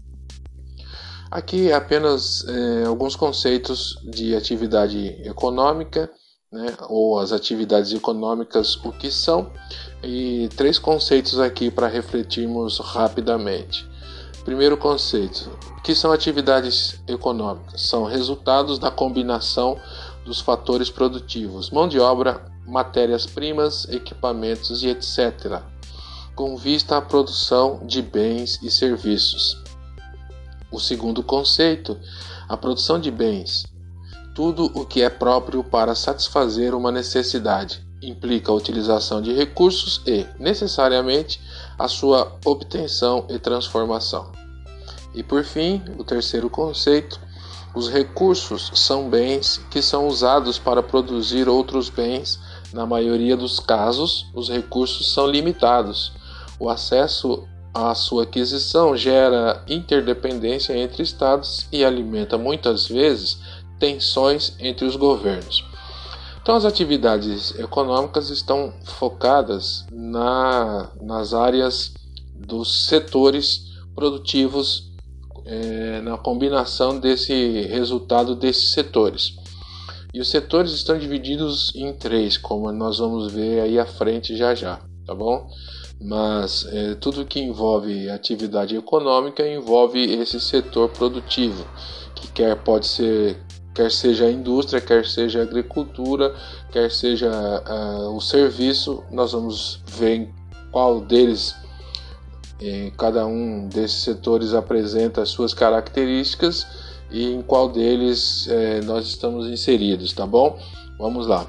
Aqui 1.30 1.70
apenas 1.70 2.42
é, 2.48 2.86
alguns 2.86 3.14
conceitos 3.14 3.98
de 4.02 4.34
atividade 4.34 5.08
econômica, 5.28 6.10
né, 6.50 6.74
ou 6.88 7.18
as 7.18 7.32
atividades 7.32 7.92
econômicas, 7.92 8.76
o 8.76 8.92
que 8.92 9.10
são, 9.10 9.50
e 10.04 10.48
três 10.56 10.78
conceitos 10.78 11.38
aqui 11.38 11.70
para 11.70 11.88
refletirmos 11.88 12.78
rapidamente. 12.78 13.86
Primeiro 14.44 14.76
conceito: 14.76 15.50
que 15.82 15.94
são 15.94 16.12
atividades 16.12 17.00
econômicas? 17.08 17.82
São 17.82 18.04
resultados 18.04 18.78
da 18.78 18.90
combinação 18.90 19.78
dos 20.24 20.40
fatores 20.40 20.90
produtivos, 20.90 21.70
mão 21.70 21.88
de 21.88 21.98
obra, 21.98 22.44
matérias-primas, 22.66 23.86
equipamentos 23.88 24.82
e 24.82 24.88
etc., 24.88 25.60
com 26.34 26.56
vista 26.56 26.96
à 26.96 27.02
produção 27.02 27.80
de 27.86 28.02
bens 28.02 28.58
e 28.62 28.70
serviços. 28.70 29.62
O 30.70 30.80
segundo 30.80 31.22
conceito, 31.22 31.96
a 32.48 32.56
produção 32.56 32.98
de 32.98 33.10
bens, 33.10 33.64
tudo 34.34 34.64
o 34.74 34.84
que 34.84 35.02
é 35.02 35.08
próprio 35.08 35.62
para 35.62 35.94
satisfazer 35.94 36.74
uma 36.74 36.90
necessidade, 36.90 37.83
implica 38.08 38.50
a 38.50 38.54
utilização 38.54 39.20
de 39.20 39.32
recursos 39.32 40.02
e, 40.06 40.26
necessariamente, 40.38 41.40
a 41.78 41.88
sua 41.88 42.36
obtenção 42.44 43.26
e 43.28 43.38
transformação. 43.38 44.30
E 45.14 45.22
por 45.22 45.44
fim, 45.44 45.82
o 45.96 46.04
terceiro 46.04 46.50
conceito, 46.50 47.20
os 47.74 47.88
recursos 47.88 48.70
são 48.74 49.08
bens 49.08 49.60
que 49.70 49.82
são 49.82 50.06
usados 50.06 50.58
para 50.58 50.82
produzir 50.82 51.48
outros 51.48 51.88
bens. 51.88 52.38
Na 52.72 52.86
maioria 52.86 53.36
dos 53.36 53.58
casos, 53.58 54.26
os 54.34 54.48
recursos 54.48 55.12
são 55.12 55.26
limitados. 55.26 56.12
O 56.58 56.68
acesso 56.68 57.48
à 57.72 57.94
sua 57.94 58.22
aquisição 58.22 58.96
gera 58.96 59.64
interdependência 59.68 60.76
entre 60.76 61.02
estados 61.02 61.66
e 61.72 61.84
alimenta 61.84 62.38
muitas 62.38 62.86
vezes 62.86 63.38
tensões 63.78 64.54
entre 64.60 64.84
os 64.84 64.94
governos. 64.94 65.64
Então, 66.44 66.56
as 66.56 66.66
atividades 66.66 67.58
econômicas 67.58 68.28
estão 68.28 68.70
focadas 68.84 69.86
na, 69.90 70.90
nas 71.00 71.32
áreas 71.32 71.94
dos 72.34 72.84
setores 72.86 73.72
produtivos, 73.94 74.92
é, 75.46 76.02
na 76.02 76.18
combinação 76.18 77.00
desse 77.00 77.62
resultado 77.62 78.36
desses 78.36 78.72
setores. 78.72 79.34
E 80.12 80.20
os 80.20 80.28
setores 80.28 80.72
estão 80.72 80.98
divididos 80.98 81.74
em 81.74 81.94
três, 81.94 82.36
como 82.36 82.70
nós 82.70 82.98
vamos 82.98 83.32
ver 83.32 83.62
aí 83.62 83.78
à 83.78 83.86
frente 83.86 84.36
já 84.36 84.54
já, 84.54 84.82
tá 85.06 85.14
bom? 85.14 85.48
Mas 85.98 86.66
é, 86.66 86.94
tudo 86.96 87.24
que 87.24 87.40
envolve 87.40 88.10
atividade 88.10 88.76
econômica 88.76 89.48
envolve 89.48 89.98
esse 90.12 90.38
setor 90.38 90.90
produtivo, 90.90 91.66
que 92.14 92.30
quer 92.32 92.54
pode 92.62 92.86
ser 92.86 93.42
quer 93.74 93.90
seja 93.90 94.26
a 94.26 94.30
indústria, 94.30 94.80
quer 94.80 95.04
seja 95.04 95.40
a 95.40 95.42
agricultura, 95.42 96.34
quer 96.70 96.90
seja 96.90 97.28
uh, 97.28 98.16
o 98.16 98.20
serviço, 98.20 99.02
nós 99.10 99.32
vamos 99.32 99.82
ver 99.86 100.32
qual 100.70 101.00
deles, 101.00 101.54
em 102.60 102.90
cada 102.90 103.26
um 103.26 103.68
desses 103.68 104.02
setores 104.02 104.54
apresenta 104.54 105.22
as 105.22 105.28
suas 105.28 105.52
características 105.52 106.66
e 107.10 107.32
em 107.32 107.42
qual 107.42 107.68
deles 107.68 108.48
eh, 108.48 108.80
nós 108.84 109.06
estamos 109.06 109.46
inseridos, 109.46 110.12
tá 110.12 110.26
bom? 110.26 110.58
Vamos 110.98 111.26
lá. 111.26 111.46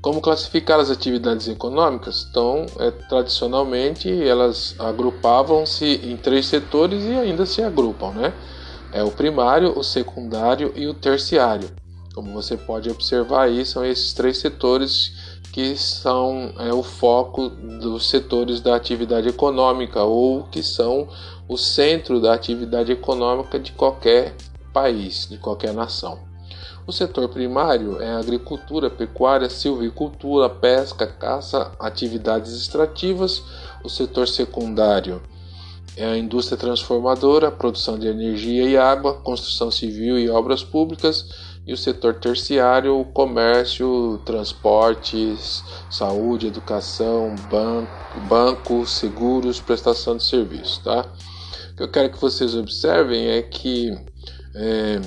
Como 0.00 0.20
classificar 0.20 0.78
as 0.78 0.90
atividades 0.90 1.48
econômicas? 1.48 2.26
Então, 2.30 2.66
é, 2.78 2.90
tradicionalmente 2.90 4.08
elas 4.22 4.76
agrupavam-se 4.78 6.00
em 6.04 6.16
três 6.16 6.46
setores 6.46 7.02
e 7.04 7.12
ainda 7.12 7.46
se 7.46 7.62
agrupam, 7.62 8.10
né? 8.10 8.34
É 8.94 9.02
o 9.02 9.10
primário, 9.10 9.76
o 9.76 9.82
secundário 9.82 10.72
e 10.76 10.86
o 10.86 10.94
terciário. 10.94 11.68
Como 12.14 12.32
você 12.32 12.56
pode 12.56 12.88
observar 12.88 13.46
aí, 13.46 13.66
são 13.66 13.84
esses 13.84 14.12
três 14.12 14.38
setores 14.38 15.40
que 15.52 15.76
são 15.76 16.52
é, 16.60 16.72
o 16.72 16.80
foco 16.80 17.48
dos 17.48 18.08
setores 18.08 18.60
da 18.60 18.76
atividade 18.76 19.28
econômica 19.28 20.04
ou 20.04 20.44
que 20.44 20.62
são 20.62 21.08
o 21.48 21.56
centro 21.56 22.20
da 22.20 22.32
atividade 22.32 22.92
econômica 22.92 23.58
de 23.58 23.72
qualquer 23.72 24.36
país, 24.72 25.26
de 25.28 25.38
qualquer 25.38 25.74
nação. 25.74 26.20
O 26.86 26.92
setor 26.92 27.28
primário 27.28 28.00
é 28.00 28.14
agricultura, 28.14 28.88
pecuária, 28.88 29.50
silvicultura, 29.50 30.48
pesca, 30.48 31.04
caça, 31.04 31.72
atividades 31.80 32.52
extrativas. 32.52 33.42
O 33.82 33.88
setor 33.88 34.28
secundário 34.28 35.20
é 35.96 36.04
a 36.04 36.18
indústria 36.18 36.58
transformadora, 36.58 37.50
produção 37.50 37.98
de 37.98 38.08
energia 38.08 38.64
e 38.64 38.76
água, 38.76 39.14
construção 39.14 39.70
civil 39.70 40.18
e 40.18 40.28
obras 40.28 40.64
públicas, 40.64 41.26
e 41.66 41.72
o 41.72 41.76
setor 41.76 42.14
terciário, 42.14 42.98
o 42.98 43.04
comércio, 43.04 44.20
transportes, 44.24 45.62
saúde, 45.90 46.48
educação, 46.48 47.34
banco, 47.50 48.20
banco, 48.28 48.86
seguros, 48.86 49.60
prestação 49.60 50.16
de 50.16 50.24
serviços. 50.24 50.78
Tá? 50.78 51.06
O 51.72 51.76
que 51.76 51.82
eu 51.82 51.90
quero 51.90 52.10
que 52.10 52.20
vocês 52.20 52.54
observem 52.54 53.28
é 53.28 53.42
que 53.42 53.96
é, 54.54 55.00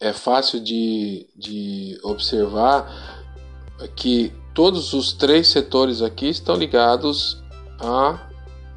é 0.00 0.12
fácil 0.12 0.60
de, 0.60 1.26
de 1.36 1.98
observar 2.04 3.26
que 3.96 4.32
todos 4.54 4.92
os 4.92 5.12
três 5.12 5.48
setores 5.48 6.00
aqui 6.00 6.28
estão 6.28 6.54
ligados 6.54 7.42
a 7.80 8.29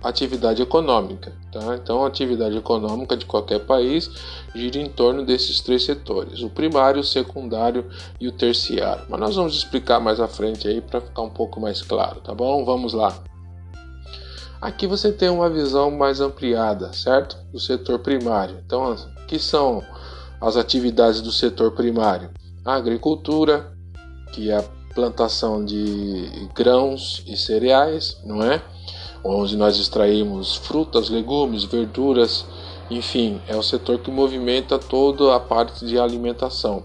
atividade 0.03 0.61
econômica. 0.61 1.33
Tá? 1.51 1.75
Então, 1.75 2.03
a 2.03 2.07
atividade 2.07 2.57
econômica 2.57 3.15
de 3.15 3.25
qualquer 3.25 3.59
país 3.59 4.09
gira 4.53 4.77
em 4.77 4.89
torno 4.89 5.25
desses 5.25 5.61
três 5.61 5.83
setores: 5.83 6.41
o 6.41 6.49
primário, 6.49 7.01
o 7.01 7.03
secundário 7.03 7.85
e 8.19 8.27
o 8.27 8.31
terciário. 8.31 9.05
Mas 9.09 9.19
nós 9.19 9.35
vamos 9.35 9.55
explicar 9.55 9.99
mais 9.99 10.19
à 10.19 10.27
frente 10.27 10.67
aí 10.67 10.81
para 10.81 11.01
ficar 11.01 11.21
um 11.21 11.29
pouco 11.29 11.59
mais 11.59 11.81
claro, 11.81 12.19
tá 12.19 12.33
bom? 12.33 12.65
Vamos 12.65 12.93
lá. 12.93 13.17
Aqui 14.61 14.87
você 14.87 15.11
tem 15.11 15.29
uma 15.29 15.49
visão 15.49 15.91
mais 15.91 16.21
ampliada, 16.21 16.93
certo? 16.93 17.37
Do 17.51 17.59
setor 17.59 17.99
primário. 17.99 18.61
Então, 18.65 18.95
que 19.27 19.37
são 19.37 19.83
as 20.39 20.55
atividades 20.55 21.21
do 21.21 21.31
setor 21.31 21.71
primário? 21.71 22.29
A 22.63 22.75
agricultura, 22.75 23.73
que 24.31 24.49
é 24.49 24.57
a 24.57 24.63
plantação 24.93 25.65
de 25.65 26.47
grãos 26.55 27.23
e 27.27 27.35
cereais, 27.35 28.17
não 28.23 28.41
é? 28.41 28.61
Onde 29.23 29.55
nós 29.55 29.77
extraímos 29.77 30.57
frutas, 30.57 31.09
legumes, 31.09 31.63
verduras, 31.63 32.45
enfim, 32.89 33.41
é 33.47 33.55
o 33.55 33.63
setor 33.63 33.99
que 33.99 34.11
movimenta 34.11 34.77
toda 34.77 35.33
a 35.35 35.39
parte 35.39 35.85
de 35.85 35.97
alimentação. 35.97 36.83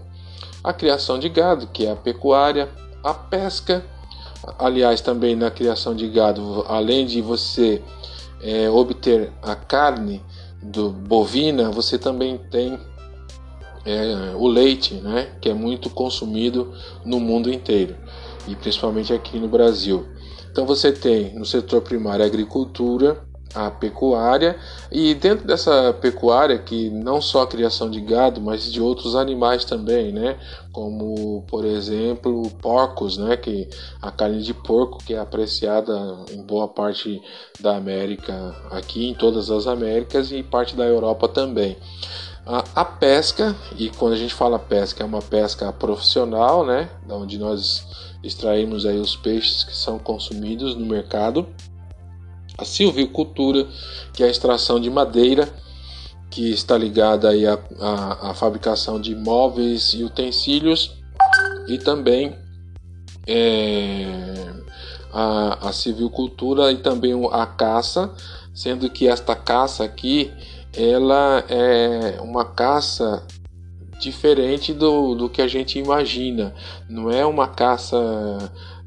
A 0.63 0.71
criação 0.71 1.19
de 1.19 1.27
gado, 1.27 1.67
que 1.67 1.85
é 1.85 1.91
a 1.91 1.95
pecuária, 1.95 2.69
a 3.03 3.13
pesca, 3.13 3.85
aliás, 4.57 5.01
também 5.01 5.35
na 5.35 5.51
criação 5.51 5.95
de 5.95 6.07
gado, 6.07 6.65
além 6.67 7.05
de 7.05 7.21
você 7.21 7.81
é, 8.41 8.69
obter 8.69 9.31
a 9.41 9.55
carne 9.55 10.23
do 10.61 10.89
bovina, 10.89 11.69
você 11.71 11.97
também 11.97 12.37
tem 12.37 12.79
é, 13.85 14.33
o 14.35 14.47
leite, 14.47 14.95
né, 14.95 15.29
que 15.41 15.49
é 15.49 15.53
muito 15.53 15.89
consumido 15.89 16.73
no 17.05 17.19
mundo 17.19 17.51
inteiro 17.51 17.95
e 18.47 18.55
principalmente 18.55 19.13
aqui 19.13 19.39
no 19.39 19.47
Brasil. 19.47 20.05
Então 20.59 20.67
você 20.67 20.91
tem 20.91 21.33
no 21.35 21.45
setor 21.45 21.81
primário 21.81 22.21
a 22.21 22.27
agricultura, 22.27 23.17
a 23.55 23.71
pecuária 23.71 24.57
e 24.91 25.13
dentro 25.13 25.47
dessa 25.47 25.93
pecuária 25.93 26.59
que 26.59 26.89
não 26.89 27.21
só 27.21 27.43
a 27.43 27.47
criação 27.47 27.89
de 27.89 28.01
gado, 28.01 28.41
mas 28.41 28.69
de 28.69 28.81
outros 28.81 29.15
animais 29.15 29.63
também, 29.63 30.11
né? 30.11 30.37
Como 30.73 31.45
por 31.47 31.63
exemplo 31.63 32.51
porcos, 32.61 33.17
né? 33.17 33.37
Que 33.37 33.69
a 34.01 34.11
carne 34.11 34.41
de 34.41 34.53
porco 34.53 34.97
que 35.01 35.13
é 35.13 35.19
apreciada 35.19 36.25
em 36.29 36.41
boa 36.41 36.67
parte 36.67 37.21
da 37.61 37.77
América, 37.77 38.53
aqui 38.69 39.07
em 39.07 39.13
todas 39.13 39.49
as 39.49 39.65
Américas 39.65 40.29
e 40.33 40.43
parte 40.43 40.75
da 40.75 40.83
Europa 40.83 41.29
também. 41.29 41.77
A, 42.45 42.83
pesca 42.83 43.55
e 43.77 43.89
quando 43.89 44.13
a 44.13 44.17
gente 44.17 44.33
fala 44.33 44.57
pesca 44.57 45.03
é 45.03 45.05
uma 45.05 45.21
pesca 45.21 45.71
profissional, 45.71 46.65
né? 46.65 46.89
Onde 47.07 47.37
nós 47.37 47.85
extraímos 48.23 48.85
aí 48.85 48.97
os 48.97 49.15
peixes 49.15 49.63
que 49.63 49.75
são 49.75 49.99
consumidos 49.99 50.75
no 50.75 50.85
mercado. 50.85 51.47
A 52.57 52.65
silvicultura, 52.65 53.67
que 54.13 54.23
é 54.23 54.25
a 54.25 54.29
extração 54.29 54.79
de 54.79 54.89
madeira, 54.89 55.47
que 56.29 56.49
está 56.49 56.77
ligada 56.77 57.29
aí 57.29 57.45
à, 57.45 57.59
à, 57.79 58.31
à 58.31 58.33
fabricação 58.33 58.99
de 58.99 59.15
móveis 59.15 59.93
e 59.93 60.03
utensílios, 60.03 60.97
e 61.67 61.77
também 61.77 62.35
é, 63.27 64.07
a, 65.13 65.69
a 65.69 65.71
silvicultura 65.71 66.71
e 66.71 66.77
também 66.77 67.13
a 67.31 67.45
caça, 67.45 68.11
sendo 68.53 68.89
que 68.89 69.07
esta 69.07 69.35
caça 69.35 69.83
aqui 69.83 70.31
ela 70.73 71.43
é 71.49 72.19
uma 72.21 72.45
caça 72.45 73.25
diferente 73.99 74.73
do, 74.73 75.13
do 75.13 75.29
que 75.29 75.41
a 75.41 75.47
gente 75.47 75.77
imagina. 75.77 76.53
Não 76.87 77.11
é 77.11 77.25
uma 77.25 77.47
caça 77.47 77.97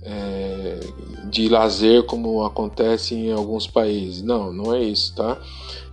é, 0.02 0.80
de 1.24 1.48
lazer 1.48 2.04
como 2.04 2.44
acontece 2.44 3.14
em 3.14 3.32
alguns 3.32 3.66
países. 3.66 4.22
Não, 4.22 4.52
não 4.52 4.74
é 4.74 4.82
isso, 4.82 5.14
tá? 5.14 5.38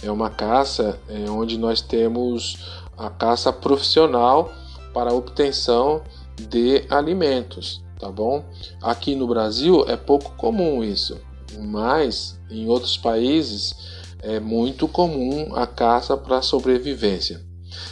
É 0.02 0.10
uma 0.10 0.30
caça 0.30 1.00
é, 1.10 1.30
onde 1.30 1.58
nós 1.58 1.82
temos 1.82 2.58
a 2.98 3.10
caça 3.10 3.52
profissional 3.52 4.52
para 4.94 5.14
obtenção 5.14 6.02
de 6.50 6.84
alimentos, 6.90 7.84
tá 8.00 8.10
bom? 8.10 8.44
Aqui 8.82 9.16
no 9.16 9.28
Brasil 9.28 9.86
é 9.88 9.96
pouco 9.96 10.32
comum 10.36 10.84
isso, 10.84 11.18
mas 11.60 12.40
em 12.50 12.68
outros 12.68 12.98
países 12.98 13.76
é 14.22 14.40
muito 14.40 14.88
comum 14.88 15.56
a 15.56 15.66
caça 15.66 16.18
para 16.18 16.42
sobrevivência. 16.42 17.50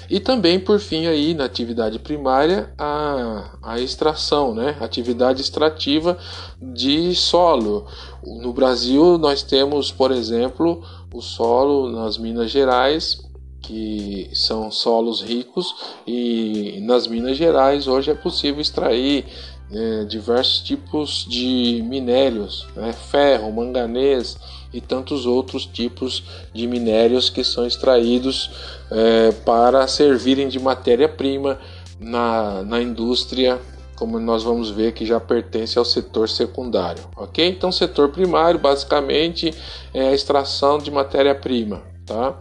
E 0.10 0.20
também, 0.20 0.60
por 0.60 0.80
fim, 0.80 1.06
aí 1.06 1.34
na 1.34 1.46
atividade 1.46 2.00
primária, 2.00 2.74
a, 2.78 3.58
a 3.62 3.80
extração, 3.80 4.54
né? 4.54 4.76
atividade 4.80 5.42
extrativa 5.42 6.18
de 6.62 7.14
solo. 7.16 7.86
No 8.24 8.54
Brasil, 8.54 9.18
nós 9.18 9.44
temos, 9.44 9.92
por 9.92 10.12
exemplo, 10.12 10.84
o 11.14 11.22
solo 11.22 11.92
nas 11.92 12.18
Minas 12.18 12.50
Gerais, 12.50 13.22
que 13.62 14.30
são 14.34 14.72
solos 14.72 15.22
ricos, 15.22 15.76
e 16.06 16.80
nas 16.82 17.06
Minas 17.06 17.38
Gerais 17.38 17.88
hoje 17.88 18.12
é 18.12 18.16
possível 18.16 18.62
extrair 18.62 19.26
é, 19.70 20.06
diversos 20.06 20.60
tipos 20.60 21.26
de 21.28 21.84
minérios, 21.86 22.66
né? 22.76 22.94
ferro, 22.94 23.52
manganês 23.52 24.38
e 24.74 24.82
tantos 24.82 25.26
outros 25.26 25.66
tipos 25.66 26.24
de 26.54 26.68
minérios 26.68 27.30
que 27.30 27.44
são 27.44 27.66
extraídos 27.66 28.50
é, 28.92 29.32
para 29.32 29.88
servirem 29.88 30.48
de 30.48 30.60
matéria-prima 30.60 31.60
na, 32.00 32.64
na 32.64 32.82
indústria, 32.82 33.60
como 33.96 34.20
nós 34.20 34.44
vamos 34.44 34.70
ver 34.70 34.94
que 34.94 35.06
já 35.06 35.20
pertence 35.20 35.80
ao 35.80 35.86
setor 35.86 36.30
secundário, 36.30 37.04
ok? 37.16 37.48
Então, 37.48 37.72
setor 37.72 38.10
primário 38.10 38.60
basicamente 38.60 39.54
é 39.94 40.10
a 40.10 40.14
extração 40.14 40.78
de 40.78 40.92
matéria-prima, 40.92 41.82
tá? 42.06 42.40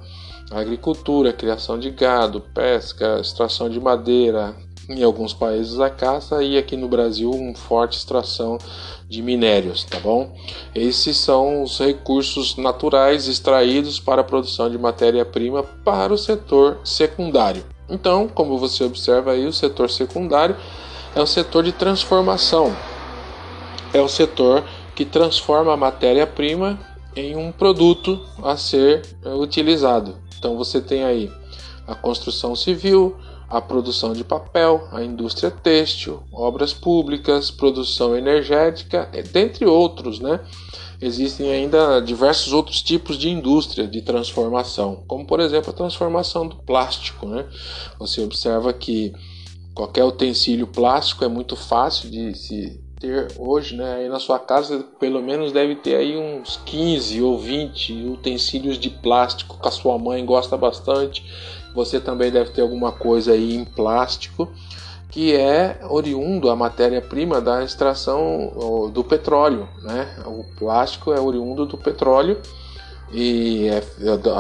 agricultura, 0.51 1.33
criação 1.33 1.79
de 1.79 1.91
gado, 1.91 2.41
pesca, 2.41 3.19
extração 3.21 3.69
de 3.69 3.81
madeira, 3.81 4.55
em 4.89 5.03
alguns 5.03 5.33
países 5.35 5.81
a 5.81 5.91
caça 5.91 6.43
e 6.43 6.57
aqui 6.57 6.77
no 6.77 6.89
Brasil 6.89 7.31
uma 7.31 7.55
forte 7.55 7.97
extração 7.97 8.59
de 9.09 9.23
minérios, 9.23 9.85
tá 9.85 9.99
bom? 9.99 10.33
Esses 10.75 11.17
são 11.17 11.63
os 11.63 11.79
recursos 11.79 12.57
naturais 12.57 13.27
extraídos 13.27 13.99
para 14.01 14.21
a 14.21 14.25
produção 14.25 14.71
de 14.71 14.79
matéria-prima 14.79 15.63
para 15.63 16.13
o 16.13 16.19
setor 16.19 16.81
secundário. 16.85 17.65
Então, 17.89 18.29
como 18.29 18.59
você 18.59 18.85
observa 18.85 19.33
aí, 19.33 19.47
o 19.47 19.53
setor 19.53 19.91
secundário 19.91 20.57
é 21.15 21.21
o 21.21 21.27
setor 21.27 21.63
de 21.63 21.73
transformação. 21.73 22.75
É 23.93 24.01
o 24.01 24.09
setor 24.09 24.65
que 24.95 25.05
transforma 25.05 25.73
a 25.73 25.77
matéria-prima 25.77 26.79
em 27.15 27.37
um 27.37 27.51
produto 27.51 28.21
a 28.43 28.57
ser 28.57 29.03
utilizado. 29.25 30.17
Então 30.39 30.57
você 30.57 30.81
tem 30.81 31.05
aí 31.05 31.31
a 31.87 31.95
construção 31.95 32.55
civil, 32.55 33.17
a 33.49 33.61
produção 33.61 34.13
de 34.13 34.25
papel, 34.25 34.89
a 34.91 35.03
indústria 35.03 35.51
têxtil, 35.51 36.23
obras 36.33 36.73
públicas, 36.73 37.51
produção 37.51 38.17
energética, 38.17 39.09
dentre 39.33 39.65
outros, 39.65 40.19
né? 40.19 40.41
Existem 41.01 41.51
ainda 41.51 42.01
diversos 42.01 42.53
outros 42.53 42.83
tipos 42.83 43.19
de 43.19 43.29
indústria 43.29 43.87
de 43.87 44.01
transformação, 44.01 45.05
como 45.07 45.27
por 45.27 45.41
exemplo 45.41 45.71
a 45.71 45.75
transformação 45.75 46.49
do 46.49 46.57
plástico, 46.57 47.27
né? 47.27 47.47
Você 47.99 48.23
observa 48.23 48.73
que 48.73 49.13
qualquer 49.75 50.05
utensílio 50.05 50.67
plástico 50.67 51.25
é 51.25 51.29
muito 51.29 51.55
fácil 51.55 52.11
de 52.11 52.35
se 52.35 52.86
ter 52.99 53.29
hoje, 53.39 53.77
né? 53.77 53.97
Aí 53.97 54.09
na 54.09 54.19
sua 54.19 54.39
casa 54.39 54.85
pelo 54.99 55.23
menos 55.23 55.53
deve 55.53 55.77
ter 55.77 55.97
aí 55.97 56.17
uns 56.17 56.61
15 56.65 57.23
ou 57.23 57.39
20 57.39 57.93
utensílios 58.07 58.79
de 58.79 58.91
plástico 58.91 59.61
que 59.61 59.69
a 59.69 59.71
sua 59.71 59.99
mãe 59.99 60.25
gosta 60.25 60.57
bastante 60.57 61.25
você 61.77 62.01
também 62.01 62.33
deve 62.33 62.51
ter 62.53 62.63
alguma 62.63 62.91
coisa 62.91 63.33
aí 63.33 63.55
em 63.55 63.65
plástico 63.65 64.51
que 65.11 65.35
é 65.35 65.79
oriundo 65.89 66.51
a 66.51 66.57
matéria-prima 66.57 67.41
da 67.41 67.63
extração 67.63 68.91
do 68.93 69.05
petróleo, 69.05 69.69
né? 69.83 70.15
O 70.27 70.45
plástico 70.59 71.13
é 71.13 71.21
oriundo 71.21 71.65
do 71.65 71.79
petróleo 71.79 72.41
e 73.13 73.69
é, 73.69 73.83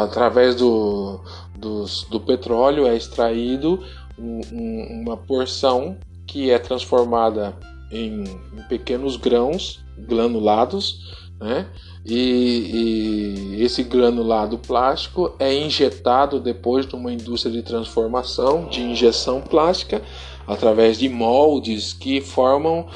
através 0.02 0.54
do, 0.54 1.20
do, 1.54 1.84
do, 2.10 2.20
petróleo 2.20 2.86
é 2.86 2.96
extraído 2.96 3.82
um, 4.18 4.40
um, 4.52 5.02
uma 5.02 5.16
porção 5.16 5.96
que 6.26 6.50
é 6.50 6.58
transformada 6.58 7.54
em, 7.90 8.24
em 8.24 8.62
pequenos 8.68 9.16
grãos 9.16 9.84
granulados 9.98 11.26
né? 11.38 11.66
E, 12.04 13.56
e, 13.56 13.62
esse 13.62 13.82
granulado 13.82 14.58
plástico 14.58 15.34
é 15.38 15.52
injetado 15.52 16.40
depois 16.40 16.86
de 16.86 16.94
uma 16.94 17.12
indústria 17.12 17.52
de 17.52 17.62
transformação 17.62 18.68
de 18.68 18.80
injeção 18.80 19.40
plástica 19.40 20.00
através 20.46 20.96
de 20.96 21.08
moldes 21.08 21.92
que 21.92 22.20
formam 22.20 22.86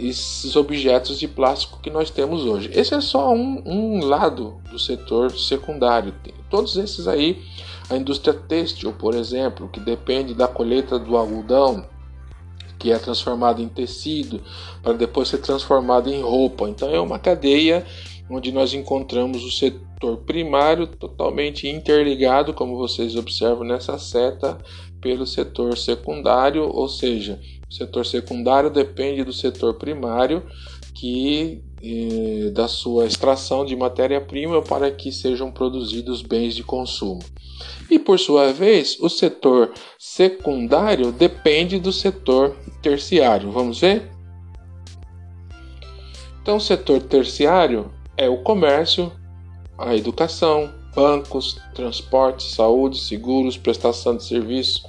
esses 0.00 0.56
objetos 0.56 1.18
de 1.18 1.28
plástico 1.28 1.78
que 1.80 1.88
nós 1.88 2.10
temos 2.10 2.44
hoje. 2.44 2.68
Esse 2.74 2.94
é 2.94 3.00
só 3.00 3.32
um, 3.32 3.62
um 3.64 4.04
lado 4.04 4.56
do 4.70 4.78
setor 4.78 5.30
secundário. 5.30 6.12
Todos 6.50 6.76
esses 6.76 7.06
aí, 7.06 7.40
a 7.88 7.96
indústria 7.96 8.34
têxtil, 8.34 8.92
por 8.92 9.14
exemplo, 9.14 9.68
que 9.68 9.78
depende 9.78 10.34
da 10.34 10.48
colheita 10.48 10.98
do 10.98 11.16
algodão, 11.16 11.86
que 12.78 12.92
é 12.92 12.98
transformado 12.98 13.62
em 13.62 13.68
tecido 13.68 14.40
para 14.82 14.92
depois 14.92 15.28
ser 15.28 15.38
transformado 15.38 16.10
em 16.10 16.22
roupa. 16.22 16.68
Então 16.68 16.90
é 16.90 17.00
uma 17.00 17.18
cadeia 17.18 17.84
onde 18.28 18.52
nós 18.52 18.74
encontramos 18.74 19.44
o 19.44 19.50
setor 19.50 20.18
primário 20.18 20.86
totalmente 20.86 21.68
interligado, 21.68 22.52
como 22.52 22.76
vocês 22.76 23.16
observam 23.16 23.64
nessa 23.64 23.98
seta, 23.98 24.58
pelo 25.00 25.26
setor 25.26 25.78
secundário, 25.78 26.68
ou 26.68 26.88
seja, 26.88 27.40
o 27.70 27.74
setor 27.74 28.04
secundário 28.04 28.70
depende 28.70 29.22
do 29.22 29.32
setor 29.32 29.74
primário, 29.74 30.42
que 30.94 31.62
eh, 31.82 32.50
da 32.52 32.66
sua 32.66 33.06
extração 33.06 33.64
de 33.64 33.76
matéria-prima 33.76 34.62
para 34.62 34.90
que 34.90 35.12
sejam 35.12 35.52
produzidos 35.52 36.22
bens 36.22 36.54
de 36.54 36.62
consumo. 36.62 37.20
E 37.90 37.98
por 37.98 38.18
sua 38.18 38.52
vez, 38.52 38.98
o 39.00 39.08
setor 39.08 39.72
secundário 39.98 41.12
depende 41.12 41.78
do 41.78 41.92
setor 41.92 42.56
terciário. 42.82 43.50
Vamos 43.50 43.80
ver? 43.80 44.10
Então, 46.42 46.56
o 46.56 46.60
setor 46.60 47.02
terciário 47.02 47.92
é 48.16 48.28
o 48.28 48.38
comércio, 48.38 49.12
a 49.78 49.94
educação, 49.94 50.72
bancos, 50.94 51.60
transporte, 51.74 52.42
saúde, 52.44 52.98
seguros, 52.98 53.56
prestação 53.56 54.16
de 54.16 54.24
serviços, 54.24 54.82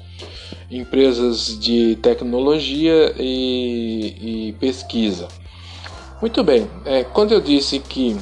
empresas 0.71 1.59
de 1.59 1.97
tecnologia 1.97 3.13
e, 3.17 4.49
e 4.49 4.53
pesquisa. 4.53 5.27
Muito 6.21 6.43
bem, 6.43 6.67
é, 6.85 7.03
quando 7.03 7.33
eu 7.33 7.41
disse 7.41 7.79
que 7.79 8.15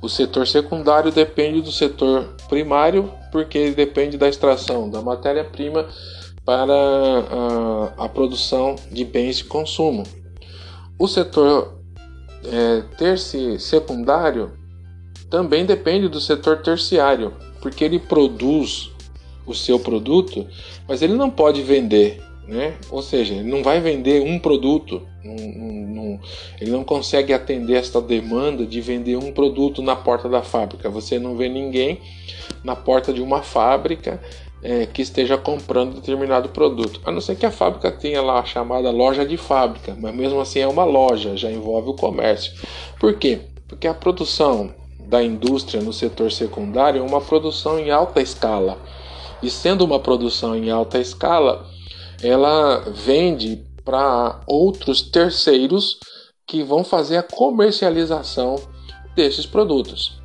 o 0.00 0.08
setor 0.08 0.46
secundário 0.46 1.10
depende 1.10 1.60
do 1.60 1.72
setor 1.72 2.36
primário, 2.48 3.12
porque 3.30 3.70
depende 3.70 4.16
da 4.16 4.28
extração 4.28 4.88
da 4.88 5.00
matéria-prima 5.02 5.88
para 6.44 6.72
a, 6.74 8.04
a, 8.04 8.08
produção 8.08 8.76
de 8.90 9.04
bens 9.04 9.36
de 9.36 9.44
consumo. 9.44 10.04
O 10.98 11.06
setor 11.06 11.78
é, 12.44 12.82
terci, 12.96 13.58
secundário 13.58 14.52
também 15.28 15.66
depende 15.66 16.08
do 16.08 16.20
setor 16.20 16.62
terciário, 16.62 17.34
porque 17.60 17.84
ele 17.84 17.98
produz 17.98 18.90
o 19.46 19.54
seu 19.54 19.78
produto, 19.78 20.46
mas 20.86 21.02
ele 21.02 21.14
não 21.14 21.30
pode 21.30 21.62
vender, 21.62 22.22
né? 22.46 22.76
Ou 22.90 23.02
seja, 23.02 23.34
ele 23.34 23.50
não 23.50 23.62
vai 23.62 23.80
vender 23.80 24.22
um 24.22 24.38
produto, 24.38 25.06
não, 25.34 26.02
não, 26.04 26.20
ele 26.60 26.70
não 26.70 26.84
consegue 26.84 27.32
atender 27.32 27.74
esta 27.74 28.00
demanda 28.00 28.66
de 28.66 28.80
vender 28.80 29.16
um 29.16 29.32
produto 29.32 29.82
na 29.82 29.96
porta 29.96 30.28
da 30.28 30.42
fábrica. 30.42 30.88
Você 30.90 31.18
não 31.18 31.36
vê 31.36 31.48
ninguém 31.48 32.00
na 32.64 32.74
porta 32.74 33.12
de 33.12 33.20
uma 33.20 33.42
fábrica 33.42 34.20
é, 34.62 34.86
que 34.86 35.02
esteja 35.02 35.38
comprando 35.38 35.94
determinado 35.94 36.48
produto, 36.48 37.00
a 37.04 37.12
não 37.12 37.20
ser 37.20 37.36
que 37.36 37.46
a 37.46 37.50
fábrica 37.50 37.90
tenha 37.90 38.20
lá 38.20 38.40
a 38.40 38.44
chamada 38.44 38.90
loja 38.90 39.24
de 39.24 39.36
fábrica, 39.36 39.96
mas 39.98 40.14
mesmo 40.14 40.40
assim 40.40 40.60
é 40.60 40.66
uma 40.66 40.84
loja, 40.84 41.36
já 41.36 41.50
envolve 41.50 41.90
o 41.90 41.94
comércio. 41.94 42.52
Por 42.98 43.14
quê? 43.14 43.40
Porque 43.68 43.86
a 43.86 43.94
produção 43.94 44.74
da 44.98 45.22
indústria 45.22 45.80
no 45.80 45.92
setor 45.92 46.30
secundário 46.32 47.00
é 47.00 47.02
uma 47.02 47.20
produção 47.20 47.78
em 47.78 47.90
alta 47.90 48.20
escala. 48.20 48.78
E 49.42 49.48
sendo 49.48 49.84
uma 49.84 50.00
produção 50.00 50.56
em 50.56 50.70
alta 50.70 50.98
escala, 50.98 51.64
ela 52.22 52.80
vende 52.90 53.64
para 53.88 54.40
outros 54.46 55.00
terceiros 55.00 55.98
que 56.46 56.62
vão 56.62 56.84
fazer 56.84 57.16
a 57.16 57.22
comercialização 57.22 58.56
desses 59.16 59.46
produtos. 59.46 60.20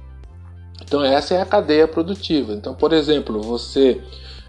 Então 0.82 1.02
essa 1.02 1.36
é 1.36 1.42
a 1.42 1.46
cadeia 1.46 1.88
produtiva. 1.88 2.52
Então, 2.52 2.76
por 2.76 2.92
exemplo, 2.92 3.42
você 3.42 4.02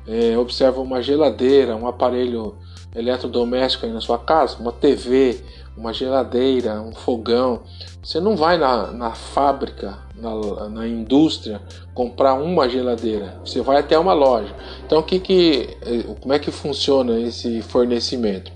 é, 0.04 0.37
observa 0.37 0.80
uma 0.80 1.00
geladeira, 1.00 1.76
um 1.76 1.87
aparelho 1.87 2.56
eletrodoméstico 2.92 3.87
aí 3.87 3.92
na 3.92 4.00
sua 4.00 4.18
casa, 4.18 4.56
uma 4.59 4.73
TV, 4.73 5.40
uma 5.76 5.92
geladeira, 5.92 6.83
um 6.83 6.92
fogão. 6.92 7.62
Você 8.02 8.18
não 8.18 8.37
vai 8.37 8.59
na, 8.59 8.90
na 8.90 9.12
fábrica, 9.12 9.97
na, 10.16 10.68
na 10.71 10.88
indústria, 10.88 11.62
comprar 11.94 12.35
uma 12.35 12.68
geladeira. 12.68 13.40
Você 13.44 13.62
vai 13.62 13.78
até 13.78 13.97
uma 13.97 14.12
loja. 14.12 14.52
Então, 14.85 15.00
que 15.02 15.21
que, 15.21 15.78
eh, 15.83 16.02
como 16.21 16.35
é 16.35 16.38
que 16.40 16.50
funciona 16.50 17.21
esse 17.21 17.62
fornecimento? 17.62 18.53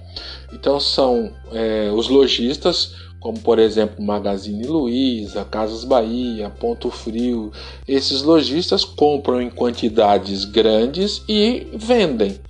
Então, 0.53 0.79
são 0.81 1.33
é, 1.53 1.91
os 1.95 2.09
lojistas, 2.09 2.95
como 3.21 3.41
por 3.41 3.59
exemplo 3.59 4.03
Magazine 4.03 4.65
Luiza, 4.67 5.45
Casas 5.45 5.85
Bahia, 5.85 6.51
Ponto 6.51 6.91
Frio. 6.91 7.53
Esses 7.87 8.23
lojistas 8.23 8.85
compram 8.85 9.41
em 9.41 9.51
quantidades 9.51 10.45
grandes 10.45 11.23
e 11.29 11.67
vendem. 11.75 12.41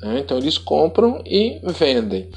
Né? 0.00 0.18
Então, 0.18 0.38
eles 0.38 0.58
compram 0.58 1.22
e 1.24 1.60
vendem. 1.64 2.28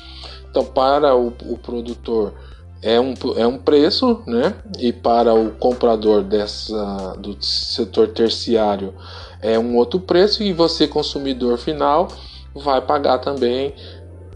Então, 0.50 0.64
para 0.64 1.16
o, 1.16 1.34
o 1.50 1.58
produtor 1.58 2.34
é 2.82 3.00
um, 3.00 3.14
é 3.36 3.48
um 3.48 3.58
preço, 3.58 4.22
né? 4.28 4.54
E 4.80 4.94
para 4.94 5.34
o 5.34 5.52
comprador 5.52 6.22
dessa, 6.22 7.16
do 7.18 7.36
setor 7.44 8.10
terciário 8.10 8.94
é 9.42 9.58
um 9.58 9.76
outro 9.76 10.00
preço, 10.00 10.44
e 10.44 10.54
você, 10.54 10.88
consumidor 10.88 11.58
final, 11.58 12.08
vai 12.54 12.80
pagar 12.82 13.18
também 13.18 13.74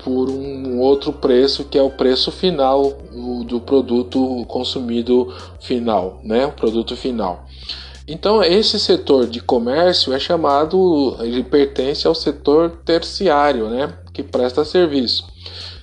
por 0.03 0.29
um 0.29 0.79
outro 0.79 1.11
preço 1.13 1.65
que 1.65 1.77
é 1.77 1.81
o 1.81 1.89
preço 1.89 2.31
final 2.31 2.97
do 3.45 3.59
produto 3.59 4.45
consumido 4.47 5.33
final, 5.59 6.19
né? 6.23 6.45
O 6.45 6.51
produto 6.51 6.95
final. 6.95 7.45
Então 8.07 8.43
esse 8.43 8.79
setor 8.79 9.27
de 9.27 9.39
comércio 9.39 10.13
é 10.13 10.19
chamado, 10.19 11.15
ele 11.19 11.43
pertence 11.43 12.07
ao 12.07 12.15
setor 12.15 12.81
terciário, 12.83 13.69
né? 13.69 13.93
Que 14.13 14.23
presta 14.23 14.65
serviço. 14.65 15.27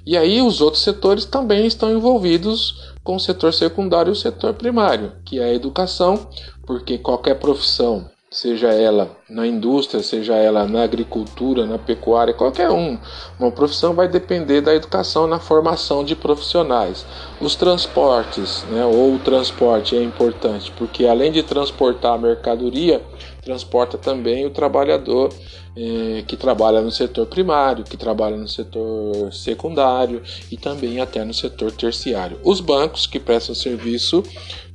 E 0.04 0.16
aí 0.16 0.40
os 0.40 0.60
outros 0.60 0.82
setores 0.82 1.24
também 1.24 1.66
estão 1.66 1.90
envolvidos 1.90 2.94
com 3.02 3.16
o 3.16 3.20
setor 3.20 3.52
secundário 3.52 4.10
e 4.10 4.12
o 4.12 4.16
setor 4.16 4.54
primário, 4.54 5.12
que 5.24 5.38
é 5.38 5.44
a 5.44 5.54
educação, 5.54 6.28
porque 6.66 6.98
qualquer 6.98 7.38
profissão, 7.38 8.08
seja 8.36 8.68
ela 8.68 9.10
na 9.30 9.46
indústria, 9.46 10.02
seja 10.02 10.34
ela 10.34 10.66
na 10.66 10.82
agricultura, 10.82 11.64
na 11.64 11.78
pecuária, 11.78 12.34
qualquer 12.34 12.68
um, 12.70 12.98
uma 13.40 13.50
profissão 13.50 13.94
vai 13.94 14.06
depender 14.06 14.60
da 14.60 14.74
educação 14.74 15.26
na 15.26 15.38
formação 15.38 16.04
de 16.04 16.14
profissionais. 16.14 17.06
Os 17.40 17.56
transportes, 17.56 18.62
né, 18.70 18.84
ou 18.84 19.14
o 19.14 19.18
transporte 19.18 19.96
é 19.96 20.02
importante, 20.02 20.70
porque 20.76 21.06
além 21.06 21.32
de 21.32 21.42
transportar 21.42 22.12
a 22.12 22.18
mercadoria, 22.18 23.02
transporta 23.46 23.96
também 23.96 24.44
o 24.44 24.50
trabalhador 24.50 25.32
eh, 25.76 26.24
que 26.26 26.36
trabalha 26.36 26.80
no 26.80 26.90
setor 26.90 27.26
primário, 27.26 27.84
que 27.84 27.96
trabalha 27.96 28.36
no 28.36 28.48
setor 28.48 29.32
secundário 29.32 30.20
e 30.50 30.56
também 30.56 31.00
até 31.00 31.24
no 31.24 31.32
setor 31.32 31.70
terciário. 31.70 32.40
Os 32.42 32.60
bancos 32.60 33.06
que 33.06 33.20
prestam 33.20 33.54
serviço 33.54 34.24